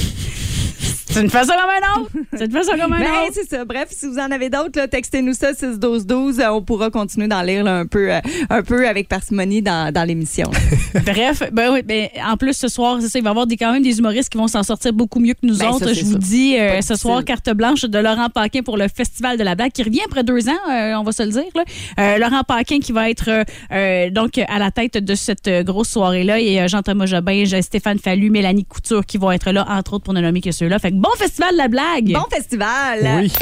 C'est 1.14 1.20
une 1.22 1.30
façon 1.30 1.52
comme 1.52 1.70
un 1.70 2.00
autre? 2.02 2.10
C'est 2.36 2.44
une 2.46 2.50
façon 2.50 2.72
comme 2.72 2.92
un 2.92 2.98
Ben, 2.98 3.04
autre? 3.06 3.32
c'est 3.34 3.48
ça. 3.48 3.64
Bref, 3.64 3.86
si 3.90 4.06
vous 4.06 4.18
en 4.18 4.30
avez 4.32 4.50
d'autres, 4.50 4.76
là, 4.76 4.88
textez-nous 4.88 5.32
ça 5.34 5.54
6 5.54 5.78
12 5.78 6.06
12 6.06 6.42
On 6.50 6.60
pourra 6.62 6.90
continuer 6.90 7.28
d'en 7.28 7.42
lire 7.42 7.62
là, 7.62 7.76
un 7.78 7.86
peu, 7.86 8.12
euh, 8.12 8.20
un 8.50 8.62
peu 8.64 8.88
avec 8.88 9.08
parcimonie 9.08 9.62
dans, 9.62 9.92
dans 9.92 10.02
l'émission. 10.02 10.50
Bref, 11.06 11.44
ben 11.52 11.72
oui, 11.72 11.82
ben, 11.82 12.08
en 12.26 12.36
plus, 12.36 12.54
ce 12.56 12.66
soir, 12.66 12.98
c'est 13.00 13.08
ça, 13.08 13.18
il 13.20 13.22
va 13.22 13.30
y 13.30 13.32
avoir 13.32 13.46
des, 13.46 13.56
quand 13.56 13.72
même 13.72 13.82
des 13.84 13.98
humoristes 13.98 14.28
qui 14.28 14.38
vont 14.38 14.48
s'en 14.48 14.64
sortir 14.64 14.92
beaucoup 14.92 15.20
mieux 15.20 15.34
que 15.34 15.40
nous 15.44 15.56
Ben, 15.56 15.66
ça, 15.66 15.70
autres. 15.72 15.92
Je 15.92 16.04
vous 16.04 16.18
dis, 16.18 16.58
euh, 16.58 16.80
ce 16.80 16.96
soir, 16.96 17.24
carte 17.24 17.50
blanche 17.50 17.82
de 17.82 17.98
Laurent 18.00 18.28
Paquin 18.30 18.62
pour 18.62 18.76
le 18.76 18.88
Festival 18.88 19.38
de 19.38 19.44
la 19.44 19.54
blague 19.54 19.70
qui 19.72 19.84
revient 19.84 20.02
après 20.06 20.24
deux 20.24 20.48
ans, 20.48 20.52
euh, 20.70 20.94
on 20.94 21.04
va 21.04 21.12
se 21.12 21.22
le 21.22 21.30
dire. 21.30 21.44
là. 21.54 21.62
Euh, 22.00 22.18
Laurent 22.18 22.42
Paquin 22.42 22.80
qui 22.80 22.90
va 22.90 23.08
être 23.08 23.28
euh, 23.28 23.44
euh, 23.72 24.10
donc 24.10 24.38
à 24.38 24.58
la 24.58 24.72
tête 24.72 24.94
de 24.98 25.14
cette 25.14 25.46
euh, 25.46 25.62
grosse 25.62 25.90
soirée-là 25.90 26.40
et 26.40 26.60
euh, 26.60 26.66
Jean-Thomas 26.68 27.06
Jobin, 27.06 27.44
Stéphane 27.62 27.98
Fallu, 28.00 28.30
Mélanie 28.30 28.64
Couture 28.64 29.06
qui 29.06 29.16
vont 29.18 29.30
être 29.30 29.52
là, 29.52 29.64
entre 29.70 29.92
autres, 29.94 30.04
pour 30.04 30.14
ne 30.14 30.20
nommer 30.20 30.40
que 30.40 30.50
ceux-là. 30.50 30.78
Fait 30.80 30.90
que 30.90 30.96
bon 31.04 31.10
Festival 31.18 31.52
de 31.52 31.58
la 31.58 31.68
blague! 31.68 32.12
Bon 32.12 32.26
festival! 32.30 33.20
Oui. 33.20 33.32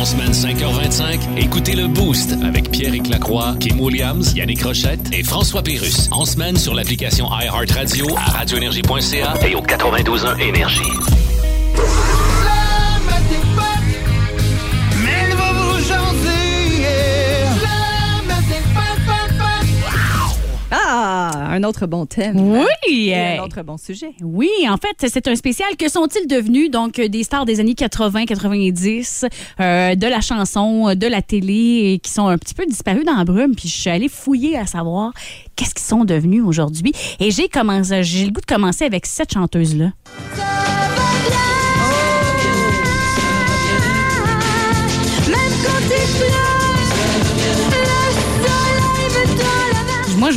En 0.00 0.04
semaine 0.04 0.30
5h25, 0.30 1.20
écoutez 1.36 1.74
le 1.74 1.88
Boost 1.88 2.36
avec 2.44 2.70
Pierre 2.70 2.94
Lacroix, 3.10 3.56
Kim 3.58 3.80
Williams, 3.80 4.32
Yannick 4.34 4.62
Rochette 4.62 5.00
et 5.12 5.24
François 5.24 5.62
Pérus. 5.62 6.08
En 6.12 6.24
semaine 6.24 6.56
sur 6.56 6.72
l'application 6.74 7.28
iHeartRadio 7.30 8.06
à 8.16 8.30
radioénergie.ca 8.38 9.34
et 9.44 9.54
au 9.56 9.62
92.1 9.62 10.40
Énergie. 10.40 10.82
Ah, 21.26 21.52
un 21.52 21.62
autre 21.64 21.86
bon 21.86 22.04
thème. 22.04 22.36
Oui! 22.38 22.66
Et 22.90 23.16
euh, 23.16 23.40
un 23.40 23.44
autre 23.44 23.62
bon 23.62 23.78
sujet. 23.78 24.12
Oui, 24.22 24.50
en 24.68 24.76
fait, 24.76 25.08
c'est 25.08 25.26
un 25.26 25.34
spécial. 25.36 25.74
Que 25.78 25.88
sont-ils 25.88 26.26
devenus? 26.26 26.70
Donc, 26.70 27.00
des 27.00 27.22
stars 27.22 27.46
des 27.46 27.60
années 27.60 27.72
80-90, 27.72 29.26
euh, 29.58 29.94
de 29.94 30.06
la 30.06 30.20
chanson, 30.20 30.94
de 30.94 31.06
la 31.06 31.22
télé, 31.22 31.92
et 31.94 31.98
qui 31.98 32.10
sont 32.10 32.28
un 32.28 32.36
petit 32.36 32.54
peu 32.54 32.66
disparus 32.66 33.06
dans 33.06 33.16
la 33.16 33.24
brume? 33.24 33.54
Puis, 33.54 33.70
je 33.70 33.74
suis 33.74 33.90
allée 33.90 34.10
fouiller 34.10 34.58
à 34.58 34.66
savoir 34.66 35.12
qu'est-ce 35.56 35.74
qu'ils 35.74 35.86
sont 35.86 36.04
devenus 36.04 36.42
aujourd'hui. 36.44 36.92
Et 37.20 37.30
j'ai 37.30 37.48
commencé, 37.48 38.02
j'ai 38.02 38.26
le 38.26 38.32
goût 38.32 38.42
de 38.42 38.46
commencer 38.46 38.84
avec 38.84 39.06
cette 39.06 39.32
chanteuse-là. 39.32 39.92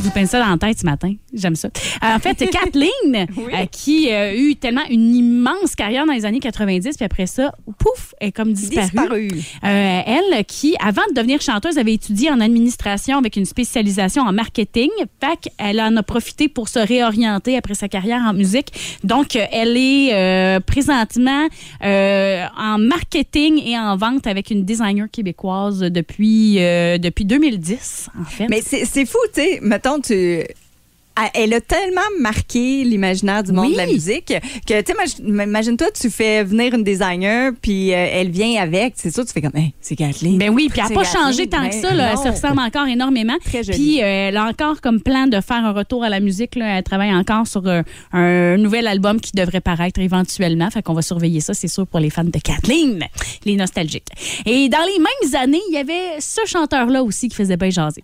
Vous 0.08 0.14
peins 0.14 0.26
ça 0.26 0.40
dans 0.40 0.50
la 0.50 0.58
tête 0.58 0.80
ce 0.80 0.86
matin? 0.86 1.14
J'aime 1.38 1.56
ça. 1.56 1.68
Euh, 1.68 2.16
en 2.16 2.20
fait, 2.20 2.36
Kathleen, 2.50 2.90
euh, 3.16 3.66
qui 3.72 4.12
euh, 4.12 4.32
a 4.32 4.36
eu 4.36 4.56
tellement 4.56 4.86
une 4.90 5.16
immense 5.16 5.76
carrière 5.76 6.06
dans 6.06 6.14
les 6.14 6.26
années 6.26 6.40
90, 6.40 6.98
puis 6.98 7.06
après 7.06 7.28
ça, 7.28 7.54
pouf, 7.78 8.14
est 8.20 8.32
comme 8.32 8.54
disparue. 8.54 9.28
Disparu. 9.28 9.30
Euh, 9.64 10.02
elle, 10.06 10.46
qui, 10.46 10.76
avant 10.80 11.04
de 11.10 11.14
devenir 11.14 11.42
chanteuse, 11.42 11.78
avait 11.78 11.94
étudié 11.94 12.32
en 12.32 12.40
administration 12.40 13.18
avec 13.18 13.36
une 13.36 13.46
spécialisation 13.46 14.24
en 14.24 14.34
marketing. 14.34 14.90
Fait 15.22 15.50
qu'elle 15.58 15.80
en 15.80 15.96
a 15.96 16.04
profité 16.04 16.48
pour 16.48 16.68
se 16.68 16.80
réorienter 16.80 17.58
après 17.58 17.76
sa 17.76 17.88
carrière 17.88 18.22
en 18.22 18.34
musique. 18.34 18.72
Donc, 19.04 19.36
euh, 19.36 19.46
elle 19.52 19.78
est 19.78 20.14
euh, 20.14 20.60
présentement 20.60 21.48
euh, 21.84 22.46
en 22.58 22.78
marketing 22.78 23.62
et 23.64 23.78
en 23.78 23.96
vente 23.98 24.28
avec 24.28 24.52
une 24.52 24.66
designer 24.66 25.10
québécoise 25.10 25.80
depuis, 25.80 26.58
euh, 26.60 26.98
depuis 26.98 27.26
2010, 27.26 28.10
en 28.20 28.26
fait. 28.26 28.48
Mais 28.50 28.62
c'est 28.62 28.86
c'est 28.86 29.06
fou, 29.06 29.20
tu 29.34 29.42
sais. 29.42 29.60
Mettons, 29.62 30.00
tu. 30.00 30.44
Ah, 31.20 31.30
Elle 31.34 31.54
a 31.54 31.62
tellement 31.62 32.02
marqué 32.20 32.84
l'imaginaire 32.84 33.44
du 33.44 33.52
monde 33.52 33.68
Oui. 33.68 33.74
de 33.74 33.78
la 33.78 33.88
musique 33.88 34.28
que, 34.68 34.82
tu 34.82 34.94
sais, 34.94 34.94
imag- 34.94 35.44
imagine-toi, 35.48 35.88
tu 36.00 36.10
fais 36.12 36.44
venir 36.44 36.74
une 36.76 36.84
designer, 36.84 37.52
puis 37.62 37.92
euh, 37.94 38.08
elle 38.12 38.30
vient 38.30 38.62
avec. 38.62 38.94
C'est 38.98 39.12
sûr, 39.14 39.26
tu 39.26 39.34
fais 39.34 39.42
comme, 39.42 39.56
Hey, 39.56 39.74
c'est 39.82 39.96
Kathleen. 39.96 40.38
Ben 40.38 40.50
oui, 40.52 40.68
puis 40.70 40.80
elle 40.80 40.90
n'a 40.90 40.96
pas 40.96 41.04
Kathleen, 41.04 41.24
changé 41.24 41.48
tant 41.48 41.62
ben 41.62 41.70
que 41.70 41.76
ça. 41.76 41.94
Là. 41.94 42.12
Elle 42.12 42.18
se 42.18 42.30
ressemble 42.30 42.60
encore 42.60 42.88
énormément. 42.88 43.34
Très 43.44 43.64
jolie. 43.64 43.78
Puis 43.78 44.02
euh, 44.04 44.28
elle 44.30 44.38
a 44.38 44.46
encore 44.46 44.80
comme 44.82 45.02
plan 45.02 45.26
de 45.28 45.42
faire 45.42 45.66
un 45.66 45.72
retour 45.74 46.04
à 46.04 46.10
la 46.10 46.20
musique. 46.20 46.56
Là. 46.56 46.78
Elle 46.78 46.84
travaille 46.84 47.14
encore 47.14 47.48
sur 47.48 47.66
euh, 47.66 47.82
un 48.14 48.58
nouvel 48.58 48.86
album 48.88 49.20
qui 49.20 49.32
devrait 49.34 49.62
paraître 49.62 50.00
éventuellement. 50.00 50.70
Fait 50.70 50.84
qu'on 50.84 50.94
va 50.94 51.02
surveiller 51.02 51.40
ça, 51.42 51.54
c'est 51.56 51.68
sûr, 51.68 51.88
pour 51.88 52.00
les 52.00 52.10
fans 52.12 52.24
de 52.26 52.40
Kathleen, 52.40 53.04
les 53.46 53.56
nostalgiques. 53.56 54.08
Et 54.46 54.70
dans 54.70 54.84
les 54.86 55.00
mêmes 55.00 55.42
années, 55.42 55.62
il 55.70 55.74
y 55.74 55.78
avait 55.78 56.20
ce 56.20 56.42
chanteur-là 56.46 57.02
aussi 57.02 57.28
qui 57.30 57.36
faisait 57.36 57.58
bien 57.58 57.72
jaser. 57.72 58.04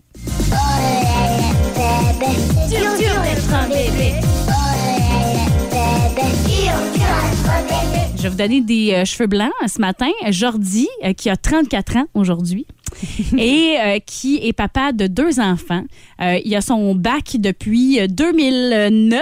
bébé. 1.84 2.32
Dur, 2.70 2.90
dur 2.98 3.22
d'être 3.22 3.54
un 3.54 3.68
bébé. 3.68 4.16
Oh 4.48 4.52
là 4.52 4.98
là, 5.00 6.10
bébé. 6.16 6.28
Dur, 6.46 6.78
dur 6.94 7.14
un 7.50 7.62
bébé. 7.64 8.13
Je 8.24 8.30
vais 8.30 8.32
vous 8.32 8.38
donner 8.38 8.62
des 8.62 8.94
euh, 8.94 9.04
cheveux 9.04 9.28
blancs 9.28 9.52
ce 9.68 9.82
matin. 9.82 10.10
Jordi, 10.30 10.88
euh, 11.04 11.12
qui 11.12 11.30
a 11.30 11.36
34 11.36 11.98
ans 11.98 12.06
aujourd'hui 12.14 12.66
et 13.38 13.76
euh, 13.78 14.00
qui 14.00 14.38
est 14.48 14.54
papa 14.54 14.94
de 14.94 15.08
deux 15.08 15.42
enfants. 15.42 15.84
Il 16.22 16.56
a 16.56 16.62
son 16.62 16.96
bac 16.96 17.36
depuis 17.38 18.00
euh, 18.00 18.08
2009, 18.08 19.20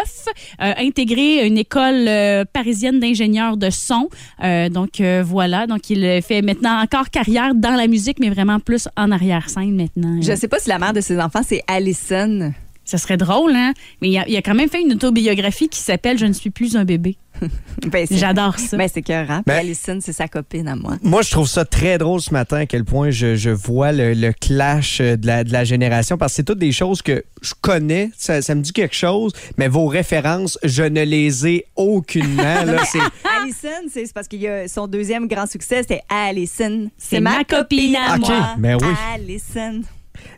euh, 0.62 0.74
intégré 0.78 1.48
une 1.48 1.58
école 1.58 2.08
parisienne 2.54 3.00
d'ingénieurs 3.00 3.58
de 3.58 3.72
son. 3.72 4.08
Donc 4.40 5.02
voilà, 5.02 5.66
donc 5.66 5.90
il 5.90 6.22
fait 6.22 6.44
maintenant 6.44 6.80
encore 6.80 7.10
carrière 7.10 7.56
dans 7.56 7.76
la 7.76 7.88
musique, 7.88 8.20
mais 8.20 8.30
vraiment 8.30 8.60
plus 8.60 8.88
en 8.98 9.12
arrière-scène 9.12 9.76
maintenant. 9.76 10.22
Je 10.22 10.36
sais 10.36 10.48
pas 10.48 10.60
si 10.60 10.70
la 10.70 10.78
mère 10.78 10.94
de 10.94 11.02
ses 11.02 11.20
enfants, 11.20 11.42
c'est 11.44 11.64
Allison. 11.66 12.54
Ça 12.92 12.98
serait 12.98 13.16
drôle, 13.16 13.56
hein? 13.56 13.74
Mais 14.02 14.10
il 14.10 14.18
a, 14.18 14.28
il 14.28 14.36
a 14.36 14.42
quand 14.42 14.54
même 14.54 14.68
fait 14.70 14.82
une 14.82 14.92
autobiographie 14.92 15.70
qui 15.70 15.80
s'appelle 15.80 16.18
Je 16.18 16.26
ne 16.26 16.34
suis 16.34 16.50
plus 16.50 16.76
un 16.76 16.84
bébé. 16.84 17.18
Ben, 17.88 18.06
J'adore 18.12 18.60
ça. 18.60 18.76
Ben, 18.78 18.88
c'est 18.94 19.02
cœurant. 19.02 19.38
Puis 19.38 19.44
Ben- 19.48 19.60
Allison, 19.60 19.98
c'est 20.02 20.12
sa 20.14 20.28
copine 20.28 20.68
à 20.68 20.76
moi. 20.76 20.98
Moi, 21.02 21.22
je 21.24 21.32
trouve 21.32 21.48
ça 21.48 21.64
très 21.66 21.98
drôle 21.98 22.20
ce 22.22 22.32
matin 22.32 22.58
à 22.58 22.66
quel 22.66 22.84
point 22.86 23.10
je, 23.10 23.36
je 23.36 23.50
vois 23.50 23.92
le, 23.94 24.14
le 24.14 24.34
clash 24.34 25.00
euh, 25.02 25.16
de 25.16 25.26
la, 25.26 25.44
de 25.44 25.52
la 25.52 25.64
génération 25.64 26.18
parce 26.18 26.34
que 26.34 26.36
c'est 26.36 26.44
toutes 26.44 26.60
des 26.60 26.72
choses 26.74 27.02
que 27.02 27.24
je 27.42 27.54
connais, 27.60 28.12
ça, 28.18 28.42
ça 28.42 28.54
me 28.54 28.62
dit 28.62 28.74
quelque 28.74 28.94
chose, 28.96 29.32
mais 29.58 29.68
vos 29.70 29.88
références, 29.88 30.60
je 30.64 30.84
ne 30.84 31.04
les 31.04 31.48
ai 31.48 31.66
aucunement. 31.78 32.64
là. 32.66 32.84
C'est- 32.92 33.00
Allison, 33.42 33.90
c'est 33.92 34.14
parce 34.14 34.28
qu'il 34.28 34.42
y 34.42 34.48
a 34.48 34.68
son 34.68 34.86
deuxième 34.88 35.28
grand 35.28 35.48
succès, 35.48 35.78
c'était 35.82 36.02
Allison. 36.10 36.90
C'est 36.98 37.22
ma 37.22 37.44
copine 37.46 37.96
à 37.96 38.18
moi. 38.18 38.56
oui. 38.60 38.88
Allison. 39.16 39.82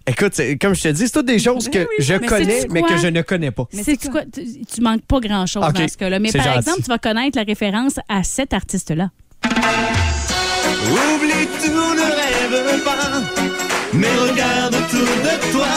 Écoute, 0.05 0.33
comme 0.61 0.75
je 0.75 0.81
te 0.83 0.87
dis, 0.89 1.03
c'est 1.05 1.11
toutes 1.11 1.25
des 1.27 1.39
choses 1.39 1.69
que 1.69 1.87
je 1.99 2.13
mais 2.15 2.27
connais, 2.27 2.67
mais 2.69 2.81
que 2.83 2.97
je 2.97 3.07
ne 3.07 3.21
connais 3.21 3.51
pas. 3.51 3.65
Mais 3.73 3.83
c'est 3.83 3.95
tu 3.97 4.09
quoi? 4.09 4.21
Tu, 4.31 4.43
tu 4.65 4.81
manques 4.81 5.05
pas 5.05 5.19
grand-chose 5.19 5.63
Ok, 5.65 5.73
dans 5.73 5.87
ce 5.87 5.97
cas-là. 5.97 6.19
Mais 6.19 6.31
par 6.31 6.43
gentil. 6.43 6.57
exemple, 6.57 6.81
tu 6.83 6.89
vas 6.89 6.97
connaître 6.97 7.37
la 7.37 7.43
référence 7.43 7.95
à 8.09 8.23
cet 8.23 8.53
artiste-là. 8.53 9.09
Oublie 10.91 11.47
tout, 11.63 11.71
ne 11.71 12.01
rêve 12.01 12.83
pas, 12.83 13.21
mais 13.93 14.07
regarde 14.29 14.75
autour 14.75 14.99
de 14.99 15.51
toi. 15.51 15.67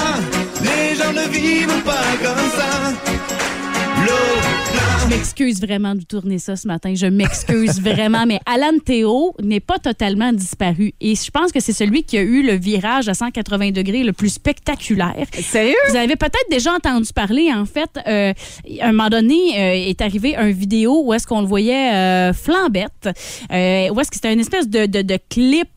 Les 0.62 0.96
gens 0.96 1.12
ne 1.12 1.28
vivent 1.32 1.82
pas 1.84 2.16
comme 2.22 2.50
ça. 2.56 2.92
Je 4.08 5.10
m'excuse 5.14 5.60
vraiment 5.60 5.94
de 5.94 6.02
tourner 6.02 6.38
ça 6.38 6.56
ce 6.56 6.66
matin. 6.66 6.92
Je 6.96 7.06
m'excuse 7.06 7.80
vraiment. 7.82 8.26
Mais 8.26 8.40
Alan 8.44 8.76
Théo 8.84 9.34
n'est 9.40 9.60
pas 9.60 9.78
totalement 9.78 10.32
disparu. 10.32 10.94
Et 11.00 11.14
je 11.14 11.30
pense 11.30 11.52
que 11.52 11.60
c'est 11.60 11.72
celui 11.72 12.02
qui 12.02 12.18
a 12.18 12.22
eu 12.22 12.42
le 12.42 12.54
virage 12.54 13.08
à 13.08 13.14
180 13.14 13.70
degrés 13.70 14.02
le 14.02 14.12
plus 14.12 14.30
spectaculaire. 14.30 15.24
Sérieux? 15.32 15.76
Vous 15.90 15.96
avez 15.96 16.16
peut-être 16.16 16.50
déjà 16.50 16.72
entendu 16.72 17.12
parler, 17.14 17.52
en 17.52 17.64
fait, 17.66 17.90
euh, 18.06 18.32
à 18.80 18.88
un 18.88 18.92
moment 18.92 19.08
donné, 19.08 19.36
euh, 19.56 19.88
est 19.90 20.00
arrivé 20.00 20.34
un 20.36 20.50
vidéo 20.50 21.02
où 21.04 21.12
est-ce 21.14 21.26
qu'on 21.26 21.40
le 21.40 21.46
voyait 21.46 21.92
euh, 21.94 22.32
flambette, 22.32 23.08
euh, 23.52 23.88
où 23.90 24.00
est-ce 24.00 24.10
que 24.10 24.16
c'était 24.16 24.32
une 24.32 24.40
espèce 24.40 24.68
de, 24.68 24.86
de, 24.86 25.02
de 25.02 25.18
clip 25.30 25.68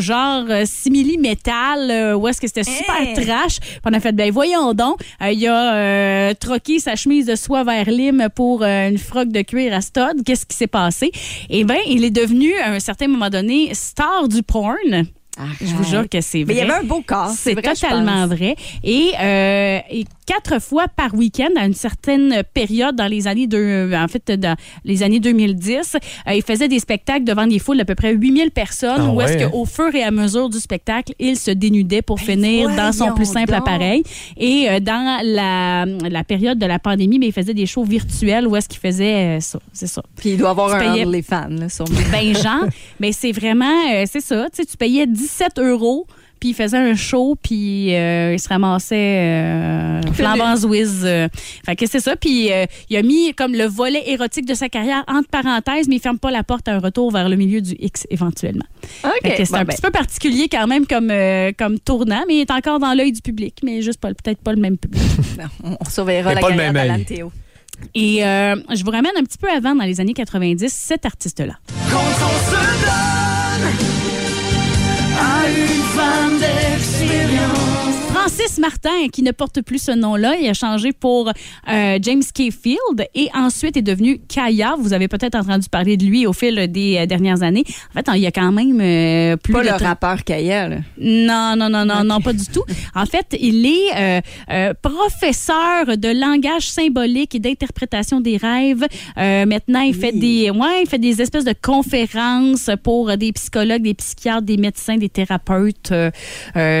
genre 0.00 0.46
simili-métal, 0.64 2.16
où 2.16 2.26
est-ce 2.28 2.40
que 2.40 2.46
c'était 2.48 2.64
super 2.64 3.00
Hey! 3.00 3.14
trash. 3.14 3.60
Puis 3.60 3.80
on 3.84 3.92
a 3.92 4.00
fait, 4.00 4.12
ben 4.12 4.30
voyons 4.32 4.74
donc, 4.74 5.00
il 5.20 5.46
a 5.46 6.34
troqué 6.34 6.78
sa 6.78 6.96
chemise 6.96 7.26
de 7.26 7.36
soie 7.36 7.62
vers 7.64 7.90
lime 7.90 8.28
pour 8.34 8.62
euh, 8.62 8.88
une 8.88 8.98
froc 8.98 9.28
de 9.28 9.42
cuir 9.42 9.74
à 9.74 9.80
stud. 9.80 10.22
Qu'est-ce 10.24 10.46
qui 10.46 10.56
s'est 10.56 10.66
passé? 10.66 11.10
Eh 11.50 11.64
bien, 11.64 11.78
il 11.88 12.04
est 12.04 12.10
devenu, 12.10 12.54
à 12.58 12.70
un 12.72 12.80
certain 12.80 13.08
moment 13.08 13.30
donné, 13.30 13.74
star 13.74 14.28
du 14.28 14.42
porn. 14.42 15.06
Je 15.60 15.74
vous 15.74 15.84
jure 15.84 16.08
que 16.08 16.20
c'est 16.20 16.44
vrai. 16.44 16.54
Mais 16.54 16.60
il 16.60 16.68
y 16.68 16.70
avait 16.70 16.80
un 16.80 16.84
beau 16.84 17.02
corps. 17.04 17.30
C'est 17.36 17.56
totalement 17.56 18.26
vrai. 18.26 18.54
Et, 18.84 19.10
euh, 19.20 19.80
et 19.90 20.04
quatre 20.26 20.60
fois 20.60 20.86
par 20.88 21.14
week-end, 21.14 21.50
à 21.56 21.66
une 21.66 21.74
certaine 21.74 22.42
période 22.54 22.96
dans 22.96 23.06
les 23.06 23.26
années 23.26 23.46
de, 23.46 23.90
en 23.94 24.08
fait, 24.08 24.30
dans 24.32 24.56
les 24.84 25.02
années 25.02 25.20
2010, 25.20 25.96
euh, 26.28 26.32
il 26.34 26.42
faisait 26.42 26.68
des 26.68 26.78
spectacles 26.78 27.24
devant 27.24 27.46
des 27.46 27.58
foules 27.58 27.76
d'à 27.78 27.84
peu 27.84 27.94
près 27.94 28.12
8000 28.14 28.50
personnes, 28.50 28.96
Ah 28.98 29.10
où 29.12 29.20
est-ce 29.20 29.34
ouais, 29.38 29.42
hein? 29.44 29.50
qu'au 29.50 29.64
fur 29.64 29.94
et 29.94 30.02
à 30.02 30.10
mesure 30.10 30.48
du 30.48 30.58
spectacle, 30.58 31.12
il 31.18 31.36
se 31.36 31.50
dénudait 31.50 32.02
pour 32.02 32.20
finir 32.20 32.68
dans 32.74 32.92
son 32.92 33.12
plus 33.12 33.26
simple 33.30 33.52
donc. 33.52 33.58
appareil. 33.66 34.02
Et 34.36 34.66
euh, 34.70 34.80
dans 34.80 35.20
la, 35.24 35.84
la 36.08 36.24
période 36.24 36.58
de 36.58 36.66
la 36.66 36.78
pandémie, 36.78 37.18
mais 37.18 37.26
il 37.26 37.32
faisait 37.32 37.54
des 37.54 37.66
shows 37.66 37.84
virtuels 37.84 38.46
où 38.46 38.56
est-ce 38.56 38.68
qu'il 38.68 38.80
faisait 38.80 39.36
euh, 39.36 39.40
ça. 39.40 39.58
C'est 39.72 39.86
ça. 39.86 40.02
Puis 40.16 40.30
il 40.30 40.36
doit 40.38 40.50
avoir 40.50 40.70
Tu 40.78 40.84
un 40.84 40.92
payais- 40.92 41.06
OnlyFans, 41.06 41.48
là, 41.50 41.68
sûrement. 41.68 41.98
Ben, 42.10 42.34
Jean, 42.36 42.68
mais 43.00 43.12
c'est 43.12 43.32
vraiment, 43.32 43.64
euh, 43.92 44.04
c'est 44.10 44.20
ça. 44.20 44.46
Tu 44.50 44.62
sais, 44.62 44.64
tu 44.66 44.76
payais 44.76 45.06
17 45.06 45.58
euros, 45.58 46.06
puis 46.44 46.50
il 46.50 46.54
faisait 46.54 46.76
un 46.76 46.94
show, 46.94 47.36
puis 47.42 47.94
euh, 47.94 48.34
il 48.34 48.38
se 48.38 48.50
ramassait 48.50 48.94
euh, 48.98 50.00
flambant 50.12 50.54
whiz. 50.66 51.00
euh. 51.02 51.26
Fait 51.64 51.74
que 51.74 51.86
c'est 51.86 52.00
ça. 52.00 52.16
Puis 52.16 52.52
euh, 52.52 52.66
il 52.90 52.98
a 52.98 53.02
mis 53.02 53.32
comme 53.32 53.54
le 53.54 53.64
volet 53.64 54.02
érotique 54.10 54.44
de 54.44 54.52
sa 54.52 54.68
carrière 54.68 55.04
entre 55.08 55.26
parenthèses, 55.30 55.88
mais 55.88 55.96
il 55.96 56.00
ferme 56.00 56.18
pas 56.18 56.30
la 56.30 56.44
porte 56.44 56.68
à 56.68 56.74
un 56.74 56.80
retour 56.80 57.10
vers 57.10 57.30
le 57.30 57.36
milieu 57.36 57.62
du 57.62 57.74
X 57.78 58.06
éventuellement. 58.10 58.66
OK. 59.04 59.10
Fait 59.22 59.36
que 59.36 59.44
c'est 59.46 59.52
Bon, 59.52 59.56
un 59.60 59.64
ben, 59.64 59.72
petit 59.72 59.80
peu 59.80 59.90
particulier 59.90 60.48
quand 60.52 60.66
même 60.66 60.86
comme, 60.86 61.10
euh, 61.10 61.50
comme 61.56 61.78
tournant, 61.78 62.24
mais 62.28 62.34
il 62.34 62.40
est 62.42 62.50
encore 62.50 62.78
dans 62.78 62.92
l'œil 62.92 63.12
du 63.12 63.22
public, 63.22 63.60
mais 63.62 63.80
juste 63.80 63.98
peut-être 64.02 64.42
pas 64.42 64.52
le 64.52 64.60
même 64.60 64.76
public. 64.76 65.02
on, 65.64 65.78
on 65.80 65.84
surveillera 65.88 66.34
la 66.34 66.42
pas 66.42 66.50
le 66.50 66.56
carrière 66.56 66.72
même 66.74 66.88
d'Alan. 66.88 67.04
Théo. 67.04 67.32
Et 67.94 68.22
euh, 68.22 68.54
je 68.74 68.84
vous 68.84 68.90
ramène 68.90 69.12
un 69.18 69.22
petit 69.24 69.38
peu 69.38 69.48
avant, 69.48 69.74
dans 69.74 69.84
les 69.84 69.98
années 69.98 70.12
90, 70.12 70.70
cet 70.70 71.06
artiste-là. 71.06 71.54
Francis 78.26 78.58
Martin, 78.58 79.08
qui 79.12 79.22
ne 79.22 79.32
porte 79.32 79.60
plus 79.60 79.82
ce 79.82 79.90
nom-là, 79.92 80.36
il 80.40 80.48
a 80.48 80.54
changé 80.54 80.92
pour 80.92 81.28
euh, 81.28 81.98
James 82.00 82.22
K. 82.22 82.50
Field 82.50 83.06
et 83.14 83.28
ensuite 83.34 83.76
est 83.76 83.82
devenu 83.82 84.18
Kaya. 84.18 84.76
Vous 84.78 84.94
avez 84.94 85.08
peut-être 85.08 85.34
entendu 85.34 85.68
parler 85.68 85.98
de 85.98 86.06
lui 86.06 86.26
au 86.26 86.32
fil 86.32 86.72
des 86.72 86.96
euh, 86.96 87.04
dernières 87.04 87.42
années. 87.42 87.64
En 87.90 87.92
fait, 87.92 88.10
il 88.14 88.22
y 88.22 88.26
a 88.26 88.30
quand 88.30 88.50
même 88.50 88.80
euh, 88.80 89.36
plus 89.36 89.52
Pas 89.52 89.60
de 89.60 89.68
le 89.68 89.74
rappeur 89.74 90.24
Kaya, 90.24 90.68
là. 90.70 90.76
non, 90.98 91.54
non, 91.54 91.68
non, 91.68 91.84
non, 91.84 92.02
non, 92.02 92.22
pas 92.22 92.32
du 92.32 92.46
tout. 92.46 92.64
En 92.94 93.04
fait, 93.04 93.36
il 93.38 93.66
est 93.66 94.22
euh, 94.50 94.72
professeur 94.80 95.98
de 95.98 96.18
langage 96.18 96.70
symbolique 96.70 97.34
et 97.34 97.40
d'interprétation 97.40 98.22
des 98.22 98.38
rêves. 98.38 98.86
Maintenant, 99.18 99.80
il 99.80 99.94
fait 99.94 100.12
des, 100.12 100.48
ouais, 100.48 100.80
il 100.82 100.88
fait 100.88 100.98
des 100.98 101.20
espèces 101.20 101.44
de 101.44 101.54
conférences 101.60 102.70
pour 102.82 103.14
des 103.18 103.32
psychologues, 103.32 103.82
des 103.82 103.92
psychiatres, 103.92 104.46
des 104.46 104.56
médecins, 104.56 104.96
des 104.96 105.10
thérapeutes, 105.10 105.92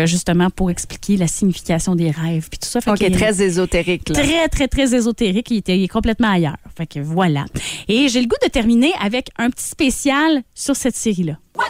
justement 0.06 0.48
pour 0.48 0.70
expliquer 0.70 1.18
la 1.18 1.26
signification 1.34 1.94
des 1.94 2.10
rêves 2.10 2.48
puis 2.48 2.58
tout 2.58 2.68
ça. 2.68 2.80
Fait 2.80 2.90
OK, 2.90 2.98
qu'il- 2.98 3.12
très 3.16 3.42
ésotérique, 3.42 4.08
là. 4.08 4.22
Très, 4.22 4.48
très, 4.48 4.68
très 4.68 4.94
ésotérique. 4.94 5.50
Il 5.50 5.58
était 5.58 5.76
il 5.76 5.84
est 5.84 5.88
complètement 5.88 6.30
ailleurs. 6.30 6.56
Fait 6.76 6.86
que 6.86 7.00
voilà. 7.00 7.44
Et 7.88 8.08
j'ai 8.08 8.20
le 8.20 8.26
goût 8.26 8.36
de 8.42 8.48
terminer 8.48 8.92
avec 9.00 9.28
un 9.38 9.50
petit 9.50 9.66
spécial 9.68 10.42
sur 10.54 10.76
cette 10.76 10.96
série-là. 10.96 11.38
What, 11.56 11.64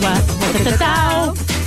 what, 0.00 1.59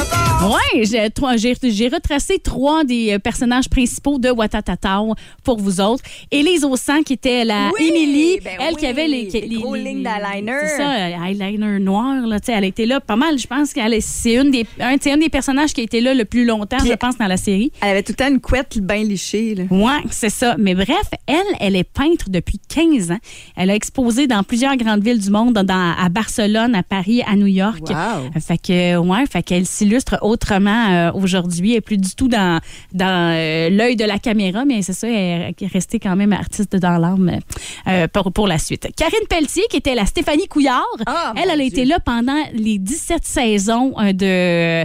Ouais, 0.00 0.84
j'ai 0.84 1.88
retracé 1.88 2.38
trois 2.38 2.84
des 2.84 3.12
euh, 3.14 3.18
personnages 3.18 3.68
principaux 3.68 4.18
de 4.18 4.30
Watatatao 4.30 5.14
pour 5.42 5.58
vous 5.58 5.80
autres. 5.80 6.04
Élise 6.30 6.62
Ossan, 6.64 7.02
qui 7.02 7.14
était 7.14 7.44
la 7.44 7.70
Oui, 7.78 7.88
Émilie, 7.88 8.38
ben 8.44 8.52
elle 8.60 8.76
qui 8.76 8.84
oui, 8.84 8.90
avait 8.90 9.08
les, 9.08 9.24
les 9.30 9.56
gros 9.56 9.74
lignes 9.74 10.02
d'eyeliner. 10.04 10.52
C'est 10.62 10.76
ça, 10.76 11.08
eyeliner 11.26 11.78
noir. 11.80 12.26
Là, 12.26 12.38
tu 12.38 12.46
sais, 12.46 12.52
elle 12.52 12.64
était 12.64 12.86
là 12.86 13.00
pas 13.00 13.16
mal. 13.16 13.38
Je 13.38 13.46
pense 13.46 13.72
est- 13.94 14.00
c'est 14.00 14.34
une 14.34 14.50
des, 14.50 14.66
un, 14.78 14.96
un 15.04 15.16
des 15.16 15.30
personnages 15.30 15.72
qui 15.72 15.80
a 15.80 15.84
été 15.84 16.00
là 16.00 16.14
le 16.14 16.24
plus 16.24 16.44
longtemps, 16.44 16.76
Puis- 16.78 16.90
je 16.90 16.94
pense, 16.94 17.16
dans 17.18 17.26
la 17.26 17.38
série. 17.38 17.72
Elle 17.80 17.90
avait 17.90 18.02
tout 18.02 18.12
le 18.12 18.16
temps 18.16 18.28
une 18.30 18.40
couette 18.40 18.78
bien 18.78 19.02
lichée. 19.02 19.54
Là. 19.54 19.64
Ouais, 19.70 20.02
c'est 20.10 20.30
ça. 20.30 20.54
Mais 20.58 20.74
bref, 20.74 21.08
elle, 21.26 21.36
elle 21.60 21.74
est 21.76 21.84
peintre 21.84 22.26
depuis 22.28 22.60
15 22.68 23.10
ans. 23.10 23.18
Elle 23.56 23.70
a 23.70 23.74
exposé 23.74 24.26
dans 24.26 24.42
plusieurs 24.44 24.76
grandes 24.76 25.02
villes 25.02 25.20
du 25.20 25.30
monde, 25.30 25.54
dans, 25.54 25.94
à 25.98 26.08
Barcelone, 26.10 26.74
à 26.74 26.82
Paris, 26.82 27.22
à 27.26 27.34
New 27.36 27.46
York. 27.46 27.80
Wow. 27.88 28.40
Fait 28.40 28.58
que, 28.58 28.96
ouais, 28.98 29.24
fait 29.30 29.42
qu'elle 29.42 29.66
s'illustre 29.86 30.18
autrement 30.22 30.90
euh, 30.90 31.12
aujourd'hui. 31.12 31.74
Elle 31.74 31.82
plus 31.82 31.98
du 31.98 32.14
tout 32.16 32.28
dans, 32.28 32.60
dans 32.92 33.32
euh, 33.34 33.70
l'œil 33.70 33.94
de 33.96 34.04
la 34.04 34.18
caméra, 34.18 34.64
mais 34.64 34.82
c'est 34.82 34.92
ça, 34.92 35.08
elle 35.08 35.54
est 35.60 35.66
restée 35.72 36.00
quand 36.00 36.16
même 36.16 36.32
artiste 36.32 36.74
dans 36.76 36.98
l'âme 36.98 37.38
euh, 37.86 38.08
pour, 38.08 38.32
pour 38.32 38.48
la 38.48 38.58
suite. 38.58 38.88
Karine 38.96 39.26
Pelletier, 39.28 39.62
qui 39.70 39.76
était 39.76 39.94
la 39.94 40.04
Stéphanie 40.06 40.48
Couillard, 40.48 40.82
Ah, 41.06 41.32
elle, 41.36 41.50
elle 41.52 41.60
a 41.60 41.64
été 41.64 41.84
là 41.84 41.98
pendant 42.04 42.42
les 42.52 42.78
17 42.78 43.24
saisons 43.24 43.90
de, 44.12 44.82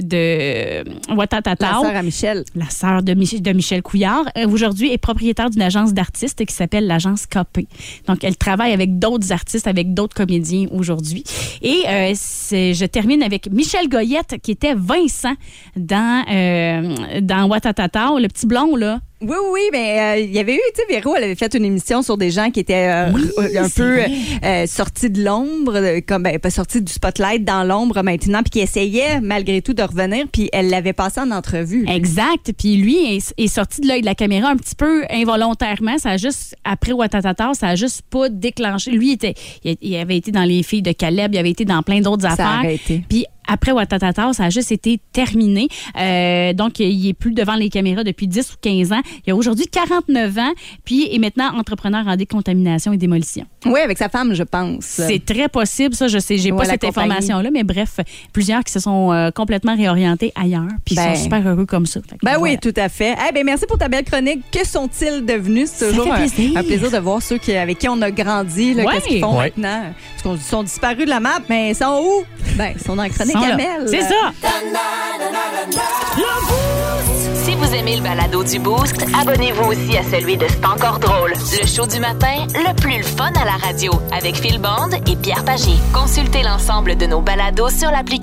de. 0.00 0.84
La 1.82 1.88
sœur 1.88 1.96
à 1.96 2.02
Michel. 2.02 2.44
La 2.54 2.70
sœur 2.70 3.02
de, 3.02 3.14
Mich- 3.14 3.42
de 3.42 3.52
Michel 3.52 3.82
Couillard, 3.82 4.24
aujourd'hui, 4.46 4.92
est 4.92 4.98
propriétaire 4.98 5.50
d'une 5.50 5.62
agence 5.62 5.92
d'artistes 5.92 6.44
qui 6.44 6.54
s'appelle 6.54 6.86
l'agence 6.86 7.26
KP. 7.26 7.66
Donc, 8.06 8.22
elle 8.22 8.36
travaille 8.36 8.72
avec 8.72 8.98
d'autres 8.98 9.32
artistes, 9.32 9.66
avec 9.66 9.94
d'autres 9.94 10.14
comédiens 10.14 10.66
aujourd'hui. 10.70 11.24
Et 11.62 11.82
euh, 11.88 12.12
je 12.14 12.84
termine 12.86 13.22
avec 13.22 13.50
Michel 13.50 13.88
Goyette, 13.88 14.35
qui 14.42 14.52
était 14.52 14.74
Vincent 14.74 15.34
dans, 15.76 16.24
euh, 16.30 17.20
dans 17.20 17.46
le 17.46 18.28
petit 18.28 18.46
blond, 18.46 18.76
là. 18.76 19.00
Oui, 19.22 19.36
oui, 19.50 19.60
mais 19.72 19.98
euh, 19.98 20.20
il 20.20 20.34
y 20.34 20.38
avait 20.38 20.56
eu, 20.56 20.60
tu 20.74 20.82
sais, 20.82 20.94
Véro, 20.94 21.14
elle 21.16 21.24
avait 21.24 21.34
fait 21.34 21.54
une 21.54 21.64
émission 21.64 22.02
sur 22.02 22.18
des 22.18 22.30
gens 22.30 22.50
qui 22.50 22.60
étaient 22.60 22.86
euh, 22.86 23.10
Oui, 23.14 23.56
un 23.56 23.68
peu 23.70 24.00
euh, 24.44 24.66
sortis 24.66 25.08
de 25.08 25.24
l'ombre, 25.24 25.74
euh, 25.74 26.00
comme 26.06 26.24
ben, 26.24 26.38
pas 26.38 26.50
sortis 26.50 26.82
du 26.82 26.92
spotlight 26.92 27.42
dans 27.42 27.64
l'ombre 27.64 28.02
maintenant, 28.02 28.42
puis 28.42 28.50
qui 28.50 28.60
essayaient 28.60 29.22
malgré 29.22 29.62
tout 29.62 29.72
de 29.72 29.82
revenir, 29.82 30.26
puis 30.30 30.50
elle 30.52 30.68
l'avait 30.68 30.92
passé 30.92 31.20
en 31.20 31.30
entrevue. 31.30 31.86
Exact. 31.88 32.52
Puis 32.58 32.76
lui 32.76 33.16
est, 33.16 33.32
est 33.38 33.46
sorti 33.46 33.80
de 33.80 33.88
l'œil 33.88 34.02
de 34.02 34.06
la 34.06 34.14
caméra 34.14 34.50
un 34.50 34.56
petit 34.56 34.74
peu 34.74 35.04
involontairement. 35.10 35.96
Ça 35.96 36.10
a 36.10 36.16
juste, 36.18 36.54
après 36.64 36.92
Watatata, 36.92 37.52
ça 37.54 37.68
a 37.68 37.74
juste 37.74 38.02
pas 38.10 38.28
déclenché. 38.28 38.90
Lui, 38.90 39.12
était, 39.12 39.32
il, 39.64 39.96
avait 39.96 40.18
été 40.18 40.30
dans 40.30 40.44
Les 40.44 40.62
Filles 40.62 40.82
de 40.82 40.92
Caleb, 40.92 41.34
il 41.34 41.38
avait 41.38 41.50
été 41.50 41.64
dans 41.64 41.82
plein 41.82 42.02
d'autres 42.02 42.26
affaires. 42.26 42.64
Puis 43.08 43.24
après 43.46 43.72
Watatata, 43.72 44.32
ça 44.32 44.44
a 44.44 44.50
juste 44.50 44.72
été 44.72 45.00
terminé. 45.12 45.68
Euh, 45.98 46.52
donc, 46.52 46.78
il 46.80 47.08
est 47.08 47.14
plus 47.14 47.32
devant 47.32 47.54
les 47.54 47.68
caméras 47.68 48.04
depuis 48.04 48.26
10 48.26 48.52
ou 48.52 48.56
15 48.60 48.92
ans. 48.92 49.00
Il 49.26 49.32
a 49.32 49.36
aujourd'hui 49.36 49.66
49 49.66 50.38
ans, 50.38 50.52
puis 50.84 51.08
est 51.14 51.18
maintenant 51.18 51.56
entrepreneur 51.56 52.06
en 52.06 52.16
décontamination 52.16 52.92
et 52.92 52.96
démolition. 52.96 53.44
Oui, 53.64 53.80
avec 53.80 53.98
sa 53.98 54.08
femme, 54.08 54.34
je 54.34 54.42
pense. 54.42 54.84
C'est 54.84 55.24
très 55.24 55.48
possible, 55.48 55.94
ça, 55.94 56.08
je 56.08 56.18
sais, 56.18 56.38
j'ai 56.38 56.52
Ouais, 56.52 56.58
pas 56.58 56.64
cette 56.70 56.84
information-là, 56.84 57.50
mais 57.52 57.64
bref, 57.64 57.98
plusieurs 58.32 58.64
qui 58.64 58.72
se 58.72 58.80
sont 58.80 59.12
euh, 59.12 59.30
complètement 59.30 59.76
réorientés 59.76 60.32
ailleurs, 60.34 60.68
puis 60.84 60.94
Ben. 60.94 61.14
sont 61.14 61.22
super 61.24 61.46
heureux 61.46 61.66
comme 61.66 61.86
ça. 61.86 62.00
Ben 62.22 62.36
voilà. 62.36 62.40
oui, 62.40 62.58
tout 62.60 62.72
à 62.76 62.88
fait. 62.88 63.14
Eh 63.28 63.32
ben 63.32 63.44
merci 63.44 63.66
pour 63.66 63.78
ta 63.78 63.88
belle 63.88 64.04
chronique. 64.04 64.40
Que 64.50 64.66
sont-ils 64.66 65.24
devenus? 65.24 65.68
C'est 65.72 65.86
Ça 65.86 65.90
toujours 65.90 66.04
fait 66.06 66.10
un, 66.12 66.16
plaisir. 66.28 66.56
un 66.56 66.62
plaisir 66.62 66.90
de 66.90 66.98
voir 66.98 67.20
ceux 67.22 67.38
qui, 67.38 67.52
avec 67.54 67.78
qui 67.78 67.88
on 67.88 68.00
a 68.02 68.10
grandi. 68.10 68.74
Ouais. 68.74 68.84
Qu'est-ce 68.92 69.06
qu'ils 69.08 69.20
font 69.20 69.36
Ouais. 69.38 69.52
maintenant? 69.56 69.92
Parce 70.22 70.36
qu'ils 70.38 70.46
sont 70.46 70.62
disparus 70.62 71.04
de 71.04 71.10
la 71.10 71.20
map, 71.20 71.38
mais 71.48 71.70
ils 71.70 71.74
sont 71.74 72.02
où? 72.04 72.24
Ben, 72.56 72.72
ils 72.74 72.80
sont 72.82 72.96
dans 72.96 73.02
la 73.02 73.08
chronique 73.10 73.35
C'est 73.86 74.02
ça. 74.02 74.32
Si 77.44 77.54
vous 77.54 77.74
aimez 77.74 77.96
le 77.96 78.02
balado 78.02 78.42
du 78.42 78.58
Boost, 78.58 79.04
abonnez-vous 79.20 79.70
aussi 79.70 79.96
à 79.96 80.02
celui 80.02 80.36
de 80.36 80.46
C'est 80.48 80.64
encore 80.64 80.98
drôle. 80.98 81.32
Le 81.60 81.66
show 81.66 81.86
du 81.86 82.00
matin, 82.00 82.46
le 82.54 82.74
plus 82.74 82.98
le 82.98 83.02
fun 83.04 83.30
à 83.40 83.44
la 83.44 83.52
radio, 83.52 83.92
avec 84.12 84.34
Phil 84.36 84.58
Bond 84.58 84.90
et 85.06 85.16
Pierre 85.16 85.44
Pagé. 85.44 85.72
Consultez 85.92 86.42
l'ensemble 86.42 86.96
de 86.96 87.06
nos 87.06 87.20
balados 87.20 87.70
sur 87.70 87.90
l'application 87.90 88.16